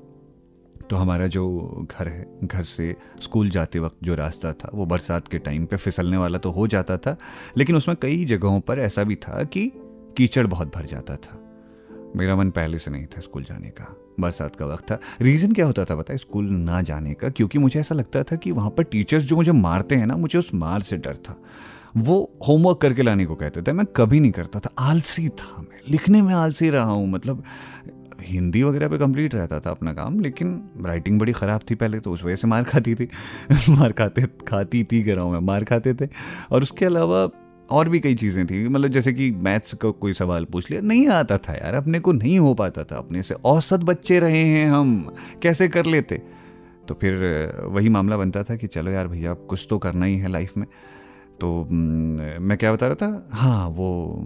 तो 0.90 0.96
हमारा 0.96 1.26
जो 1.26 1.58
घर 1.98 2.08
है, 2.08 2.38
घर 2.44 2.62
से 2.62 2.96
स्कूल 3.22 3.50
जाते 3.50 3.78
वक्त 3.78 3.96
जो 4.02 4.14
रास्ता 4.14 4.52
था, 4.52 4.70
वो 4.74 4.87
बरसात 4.87 5.28
के 5.28 5.38
टाइम 5.38 5.66
पे 5.66 5.76
फिसलने 5.76 6.16
वाला 6.16 6.38
तो 6.38 6.50
हो 6.50 6.66
जाता 6.66 6.96
था, 6.96 7.16
लेकिन 7.56 7.76
उसमें 7.76 7.96
कई 8.02 8.24
जगहों 8.24 8.61
पर 8.61 8.78
ऐसा 8.78 9.04
भी 9.04 9.16
था 9.16 9.44
कि 9.44 9.72
कीचड़ 10.16 10.46
बहुत 10.46 10.74
भर 10.74 10.87
जाता 10.87 11.16
था। 11.16 11.47
मेरा 12.16 12.36
मन 12.36 12.50
पहले 12.50 12.78
से 12.78 12.90
नहीं 12.90 13.06
था 13.06 13.20
स्कूल 13.20 13.44
जाने 13.44 13.68
का, 13.68 13.96
बरसात 14.20 14.56
का 14.56 14.66
वक्त 14.66 14.90
था। 14.90 14.98
रीज़न 15.22 15.52
क्या 15.52 15.66
होता 15.66 15.84
था 15.84 15.96
पता 15.96 16.12
है 16.12 16.18
स्कूल 16.18 16.44
ना 16.44 16.82
जाने 16.82 17.14
का, 17.14 17.28
क्योंकि 17.28 17.58
मुझे 17.58 17.80
ऐसा 17.80 17.94
लगता 17.94 18.22
था 18.22 18.36
कि 18.36 18.50
वहाँ 18.50 18.70
पर 18.70 18.82
टीचर्स 18.82 19.24
जो 19.24 19.36
मुझे 19.36 19.52
मारते 19.52 19.94
हैं 19.94 20.06
ना, 20.06 20.16
मुझे 20.16 20.38
उस 20.38 20.54
मार 20.54 20.80
से 20.80 20.96
डर 20.96 21.16
था। 21.16 21.40
वो 21.96 22.38
होमवर्क 22.48 22.78
करके 22.78 23.02
लाने 23.02 23.26
को 23.26 23.34
कहते 23.34 23.62
थे, 23.62 23.72
मैं 23.72 23.86
कभी 23.86 24.20
नहीं 24.20 24.32
करता 24.32 24.58
था, 24.58 24.70
आलसी 24.78 25.28
था 25.28 25.62
मैं। 25.62 25.80
लिखने 25.90 26.22
में 26.22 26.34
आलसी 26.34 26.70
रहा 26.70 26.90
हूँ 26.90 27.08
मतलब 27.08 27.42
हिंदी 28.20 28.62
वगैरह 28.62 28.88
पे 28.88 28.98
कंप्लीट 28.98 29.34
रहता 29.34 29.60
था 29.60 29.70
अपना 29.70 29.92
काम, 29.92 30.20
लेकिन 30.20 30.70
राइटिंग 30.86 31.20
बड़ी 31.20 31.32
ख़राब 31.32 31.60
थी 31.70 31.74
पहले 31.74 32.00
तो 32.00 32.12
उस 32.12 32.24
वजह 32.24 32.36
से 32.36 32.46
मार 32.48 32.64
खाती 32.64 32.94
थी। 32.94 33.08
मार 33.68 33.92
खाते, 33.92 34.22
खाती 34.22 34.84
थी, 34.84 35.02
कह 35.02 35.14
रहा 35.14 35.24
हूँ 35.24 35.32
मैं, 35.32 35.40
मार 35.40 35.64
खाते 35.64 35.94
थे। 35.94 36.08
और 36.52 36.62
उसके 36.62 36.84
अलावा 36.84 37.28
और 37.70 37.88
भी 37.88 38.00
कई 38.00 38.14
चीज़ें 38.14 38.46
थी। 38.46 38.66
मतलब 38.68 38.88
जैसे 38.88 39.12
कि 39.12 39.31
मैथ्स 39.31 39.74
का 39.74 39.90
कोई 39.90 40.12
सवाल 40.12 40.44
पूछ 40.44 40.70
लिया, 40.70 40.83
नहीं 40.83 41.07
आता 41.09 41.38
था 41.38 41.52
यार, 41.54 41.74
अपने 41.74 42.00
को 42.00 42.12
नहीं 42.12 42.38
हो 42.38 42.52
पाता 42.54 42.85
था। 42.85 42.96
अपने 42.96 43.22
से 43.22 43.35
औसत 43.35 43.81
बच्चे 43.81 44.18
रहे 44.20 44.42
हैं 44.42 44.68
हम, 44.68 45.16
कैसे 45.42 45.68
कर 45.68 45.85
लेते? 45.85 46.22
तो 46.88 46.94
फिर 46.94 47.14
वही 47.64 47.88
मामला 47.88 48.16
बनता 48.16 48.42
था 48.42 48.57
कि 48.57 48.66
चलो 48.66 48.90
यार 48.90 49.09
भैया 49.09 49.35
कुछ 49.35 49.66
तो 49.70 49.78
करना 49.78 50.07
ही 50.07 50.16
है 50.16 50.28
लाइफ 50.28 50.57
में। 50.57 50.66
तो 51.40 51.64
मैं 51.64 52.57
क्या 52.59 52.72
बता 52.72 52.87
रहा 52.87 52.94
था? 52.94 53.28
हाँ 53.33 53.68
वो 53.68 54.18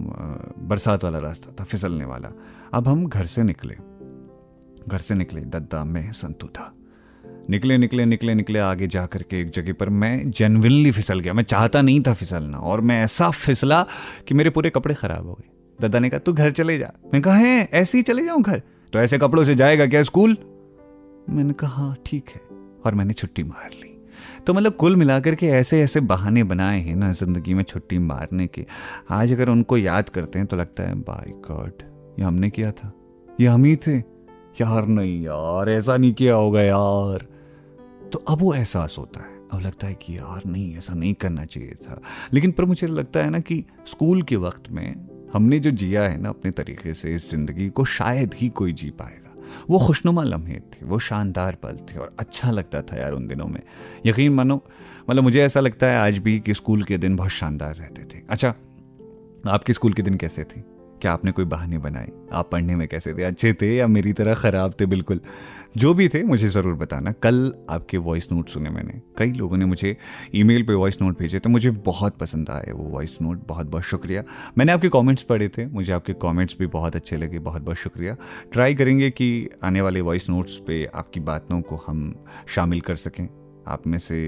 बरसात 0.59 1.03
वाला 1.03 1.19
रास्ता 1.19 1.51
था, 1.59 1.63
फिसलने 1.63 2.05
वाला। 2.05 2.29
अब 2.73 2.87
हम 2.87 3.05
घर 3.07 3.25
से 3.25 3.43
निकले। 3.43 3.75
घर 4.87 4.97
से 4.97 5.15
निकले, 5.15 5.41
दद्दा, 5.41 5.83
में, 5.83 6.11
संतु 6.11 6.47
था। 6.47 6.73
निकले 7.49 7.77
निकले 7.77 8.05
निकले 8.05 8.33
निकले 8.35 8.59
आगे 8.59 8.87
जा 8.87 9.05
करके 9.05 9.39
एक 9.41 9.49
जगह 9.49 9.73
पर 9.73 9.89
मैं 9.89 10.31
जेनविनली 10.31 10.91
फिसल 10.91 11.19
गया। 11.19 11.33
मैं 11.33 11.43
चाहता 11.43 11.81
नहीं 11.81 12.01
था 12.01 12.13
फिसलना 12.13 12.57
और 12.57 12.81
मैं 12.81 13.03
ऐसा 13.03 13.29
फिसला 13.29 13.81
कि 14.27 14.33
मेरे 14.33 14.49
पूरे 14.49 14.69
कपड़े 14.69 14.95
खराब 14.95 15.27
हो 15.27 15.33
गए। 15.33 15.49
दादा 15.79 15.99
ने 15.99 16.09
कहा, 16.09 16.19
तू 16.19 16.33
घर 16.33 16.51
चले 16.51 16.77
जा। 16.77 16.91
मैं 17.13 17.21
कहा, 17.21 17.35
है, 17.35 17.69
ऐसे 17.73 17.97
ही 17.97 18.03
चले 18.03 18.25
जाऊँ 18.25 18.41
घर? 18.41 18.61
तो 18.93 18.99
ऐसे 18.99 19.17
कपड़ों 19.17 19.45
से 19.45 19.55
जाएगा 19.55 19.85
क्या 19.85 20.03
स्कूल? 20.03 20.37
मैंने 21.29 21.53
कहा 21.53 21.83
हाँ 21.83 21.95
ठीक 22.05 22.29
है। 22.29 22.41
और 22.85 22.95
मैंने 22.95 23.13
छुट्टी 23.13 23.43
मार 23.43 23.69
ली। 23.73 23.89
तो 24.47 24.53
मतलब 24.53 24.73
कुल 24.73 24.95
मिलाकर 24.95 25.35
के 25.35 25.47
ऐसे 25.47 25.81
ऐसे 25.81 25.99
बहाने 25.99 26.43
बनाए 26.43 26.79
हैं 26.79 26.95
ना 26.95 27.11
ज़िंदगी 27.11 27.53
में 27.53 27.63
छुट्टी 27.63 27.97
मारने 27.97 28.47
के। 28.47 28.65
आज 29.09 29.31
अगर 29.31 29.49
उनको 29.49 29.77
याद 29.77 30.09
करते 30.09 30.39
हैं 30.39 30.47
तो 30.47 30.57
लगता 30.57 30.83
है 30.83 30.95
बाई 30.95 31.31
गॉड, 31.47 31.83
ये 32.19 32.25
हमने 32.25 32.49
किया 32.49 32.71
था। 32.71 32.91
ये 33.41 33.47
हम 33.47 33.63
ही 33.63 33.75
थे। 33.75 33.97
यार 34.61 34.87
नहीं 34.87 35.21
यार, 35.21 35.69
ऐसा 35.69 35.97
नहीं 35.97 36.13
किया 36.13 36.35
होगा 36.35 36.61
यार। 36.61 37.25
तो 38.13 38.19
अब 38.19 38.41
वो 38.41 38.53
एहसास 38.53 38.95
होता 38.99 39.19
है। 39.19 39.39
अब 39.53 39.59
लगता 39.59 39.87
है 39.87 39.93
कि 39.93 40.17
यार, 40.17 40.41
नहीं, 40.45 40.77
ऐसा 40.77 40.93
नहीं 40.93 41.13
करना 41.13 41.45
चाहिए 41.45 41.71
था। 41.71 42.01
लेकिन 42.33 42.51
पर 42.51 42.65
मुझे 42.65 42.87
लगता 42.87 43.19
है 43.19 43.29
ना 43.29 43.39
कि 43.39 43.65
स्कूल 43.87 44.21
के 44.21 44.35
वक्त 44.35 44.71
में 44.71 45.07
हमने 45.33 45.59
जो 45.59 45.71
जिया 45.71 46.03
है 46.03 46.21
ना 46.21 46.29
अपने 46.29 46.51
तरीके 46.51 46.93
से 46.93 47.15
इस 47.15 47.31
ज़िंदगी 47.31 47.69
को 47.69 47.85
शायद 47.85 48.33
ही 48.33 48.49
कोई 48.49 48.73
जी 48.73 48.89
पाएगा। 48.89 49.35
वो 49.69 49.79
खुशनुमा 49.79 50.23
लम्हे 50.23 50.59
थे, 50.59 50.85
वो 50.85 50.99
शानदार 50.99 51.55
पल 51.55 51.77
थे 51.77 51.97
और 51.97 52.15
अच्छा 52.19 52.51
लगता 52.51 52.81
था 52.81 52.97
यार 52.97 53.11
उन 53.11 53.27
दिनों 53.27 53.47
में। 53.47 53.61
यकीन 54.05 54.33
मानो 54.33 54.63
मतलब 55.09 55.23
मुझे 55.23 55.43
ऐसा 55.43 55.59
लगता 55.59 55.87
है 55.87 55.97
आज 55.97 56.17
भी 56.17 56.39
कि 56.39 56.53
स्कूल 56.53 56.83
के 56.83 56.97
दिन 56.97 57.15
बहुत 57.15 57.31
शानदार 57.31 57.75
रहते 57.75 58.03
थे। 58.03 58.21
अच्छा 58.29 58.49
आपके 59.47 59.73
स्कूल 59.73 59.93
के 59.93 60.01
दिन 60.01 60.15
कैसे 60.15 60.43
थे? 60.43 60.72
क्या 61.03 61.13
आपने 61.13 61.31
कोई 61.31 61.45
बहाने 61.45 61.77
बनाए। 61.77 62.11
आप 62.33 62.51
पढ़ने 62.51 62.75
में 62.75 62.87
कैसे 62.87 63.13
थे? 63.13 63.23
अच्छे 63.23 63.53
थे 63.53 63.75
या 63.75 63.87
मेरी 63.87 64.13
तरह 64.13 64.33
ख़राब 64.33 64.73
थे? 64.81 64.85
बिल्कुल। 64.85 65.19
जो 65.77 65.93
भी 65.93 66.07
थे, 66.09 66.23
मुझे 66.23 66.49
ज़रूर 66.49 66.73
बताना। 66.73 67.11
कल 67.11 67.53
आपके 67.69 67.97
वॉइस 67.97 68.31
नोट 68.31 68.49
सुने 68.49 68.69
मैंने। 68.69 69.01
कई 69.17 69.31
लोगों 69.31 69.57
ने 69.57 69.65
मुझे 69.65 69.97
ईमेल 70.35 70.63
पे 70.63 70.73
वॉइस 70.73 71.01
नोट 71.01 71.17
भेजे 71.19 71.39
तो 71.39 71.49
मुझे 71.49 71.71
बहुत 71.71 72.17
पसंद 72.17 72.49
आए 72.49 72.71
वो 72.71 72.83
वॉइस 72.83 73.17
नोट 73.21 73.47
बहुत 73.47 73.67
बहुत 73.67 73.83
शुक्रिया। 73.83 74.23
मैंने 74.57 74.71
आपके 74.71 74.89
कमेंट्स 74.89 75.23
पढ़े 75.23 75.49
थे। 75.49 75.65
मुझे 75.65 75.93
आपके 75.93 76.13
कमेंट्स 76.13 76.55
भी 76.59 76.67
बहुत 76.67 76.95
अच्छे 76.95 77.17
लगे। 77.17 77.39
बहुत 77.39 77.61
बहुत 77.61 77.77
शुक्रिया। 77.77 78.15
ट्राई 78.51 78.75
करेंगे 78.75 79.09
कि 79.09 79.49
आने 79.63 79.81
वाले 79.81 80.01
वॉइस 80.01 80.29
नोट्स 80.29 80.57
पे 80.57 80.85
आपकी 80.95 81.19
बातों 81.19 81.61
को 81.61 81.83
हम 81.87 82.25
शामिल 82.47 82.81
कर 82.81 82.95
सकें। 82.95 83.27
आप 83.67 83.87
में 83.87 83.99
से 83.99 84.19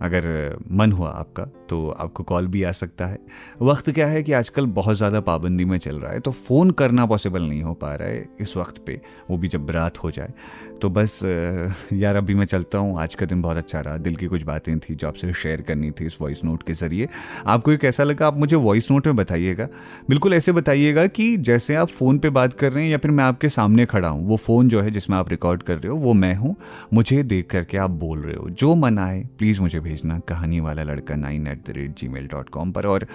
अगर 0.00 0.56
मन 0.70 0.92
हुआ 0.92 1.10
आपका 1.10 1.42
तो 1.72 1.88
आपको 1.90 2.22
कॉल 2.24 2.46
भी 2.46 2.62
आ 2.62 2.70
सकता 2.72 3.06
है। 3.06 3.18
वक्त 3.62 3.90
क्या 3.90 4.06
है 4.06 4.22
कि 4.22 4.32
आजकल 4.34 4.66
बहुत 4.72 4.96
ज़्यादा 4.96 5.20
पाबंदी 5.22 5.64
में 5.64 5.78
चल 5.78 5.96
रहा 5.96 6.12
है 6.12 6.20
तो 6.20 6.30
फ़ोन 6.32 6.70
करना 6.72 7.06
पॉसिबल 7.06 7.42
नहीं 7.42 7.62
हो 7.62 7.72
पा 7.74 7.94
रहा 7.94 8.08
है 8.08 8.26
इस 8.40 8.56
वक्त 8.56 8.82
पे, 8.86 9.00
वो 9.30 9.36
भी 9.36 9.48
जब 9.48 9.70
रात 9.70 9.98
हो 9.98 10.10
जाए। 10.10 10.32
तो 10.82 10.88
बस 10.90 11.18
यार 11.92 12.16
अभी 12.16 12.34
मैं 12.34 12.44
चलता 12.46 12.78
हूँ, 12.78 12.98
आज 13.00 13.14
का 13.14 13.26
दिन 13.26 13.42
बहुत 13.42 13.56
अच्छा 13.56 13.80
रहा, 13.80 13.96
दिल 13.98 14.16
की 14.16 14.26
कुछ 14.26 14.42
बातें 14.42 14.78
थी 14.80 14.94
जो 14.94 15.08
आपसे 15.08 15.32
शेयर 15.32 15.60
करनी 15.62 15.90
थी 15.90 16.06
इस 16.06 16.16
वॉइस 16.20 16.44
नोट 16.44 16.62
के 16.62 16.74
ज़रिए। 16.74 17.08
आपको 17.46 17.70
ये 17.70 17.76
कैसा 17.76 18.04
लगा, 18.04 18.26
आप 18.26 18.38
मुझे 18.38 18.56
वॉइस 18.56 18.90
नोट 18.90 19.06
में 19.06 19.16
बताइएगा? 19.16 19.68
बिल्कुल 20.08 20.34
ऐसे 20.34 20.52
बताइएगा 20.52 21.06
कि 21.08 21.36
जैसे 21.38 21.74
आप 21.74 21.88
फ़ोन 21.90 22.18
पर 22.18 22.30
बात 22.30 22.54
कर 22.54 22.72
रहे 22.72 22.84
हैं 22.84 22.90
या 22.90 22.98
फिर 22.98 23.10
मैं 23.10 23.24
आपके 23.24 23.48
सामने 23.48 23.86
खड़ा 23.86 24.08
हूँ, 24.08 24.26
वो 24.28 24.36
फ़ोन 24.38 24.68
जो 24.68 24.82
है 24.82 24.90
जिसमें 24.90 25.16
आप 25.16 25.30
रिकॉर्ड 25.30 25.62
कर 25.62 25.74
रहे 25.74 25.88
हो, 25.88 25.96
वो 25.96 26.12
मैं 26.14 26.34
हूँ। 26.34 26.54
मुझे 26.94 27.22
देख 27.24 27.50
करके 27.50 27.78
आप 27.78 27.90
बोल 28.02 28.22
रहे 28.22 28.36
हो, 28.36 28.48
जो 28.50 28.74
मन 28.74 28.98
आए 28.98 29.22
प्लीज़ 29.38 29.60
मुझे 29.60 29.80
भेजना, 29.80 30.18
कहानी 30.28 30.60
वाला 30.60 30.82
लड़का 30.82 31.16
nine 31.16 31.46
eight 31.46 31.61
the 31.66 31.70
rate 31.70 31.98
Gmail 32.08 32.26
dot 32.28 32.48
com 32.48 32.72
पर। 32.72 32.86
और 32.86 33.06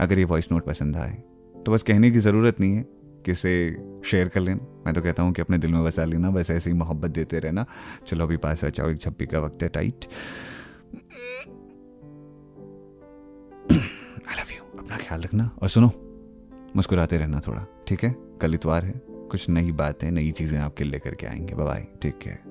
अगर 0.00 0.18
ये 0.18 0.24
वॉइस 0.24 0.50
नोट 0.52 0.64
पसंद 0.66 0.96
आए 0.96 1.22
तो 1.54 1.72
बस 1.72 1.82
कहने 1.82 2.10
की 2.10 2.18
ज़रूरत 2.20 2.60
नहीं 2.60 2.76
है 2.76 2.84
कि 3.24 3.32
इसे 3.32 3.52
शेयर 4.04 4.28
कर 4.28 4.40
लेना 4.40 4.82
मैं 4.86 4.94
तो 4.94 5.00
कहता 5.02 5.22
हूँ 5.22 5.32
कि 5.32 5.42
अपने 5.42 5.58
दिल 5.58 5.72
में 5.72 5.82
बसा 5.84 6.04
लेना, 6.04 6.30
बस 6.30 6.50
ऐसे 6.50 6.70
ही 6.70 6.76
मोहब्बत 6.76 7.10
देते 7.10 7.38
रहना। 7.38 7.64
चलो 8.06 8.24
अभी 8.24 8.36
पास 8.36 8.64
आ 8.64 8.68
एक 8.68 9.00
छप्पी 9.00 9.26
का 9.26 9.40
वक्त 9.40 9.62
है 9.62 9.68
टाइट 9.68 10.06
आई 13.70 14.38
लव 14.38 14.52
यू 14.52 14.78
अपना 14.78 14.96
ख्याल 14.98 15.22
रखना 15.22 15.50
और 15.62 15.68
सुनो, 15.68 15.90
मुस्कुराते 16.76 17.18
रहना 17.18 17.40
थोड़ा, 17.46 17.66
ठीक 17.88 18.04
है? 18.04 18.14
कल 18.40 18.54
इतवार 18.54 18.84
है, 18.84 18.92
कुछ 19.30 19.48
नई 19.48 19.72
बातें, 19.72 20.10
नई 20.10 20.30
चीज़ें 20.30 20.58
आपके 20.58 20.84
लेकर 20.84 21.14
के 21.14 21.26
आएँगे। 21.26 21.54
Bye 21.54 21.86
take 22.02 22.18
care 22.18 22.49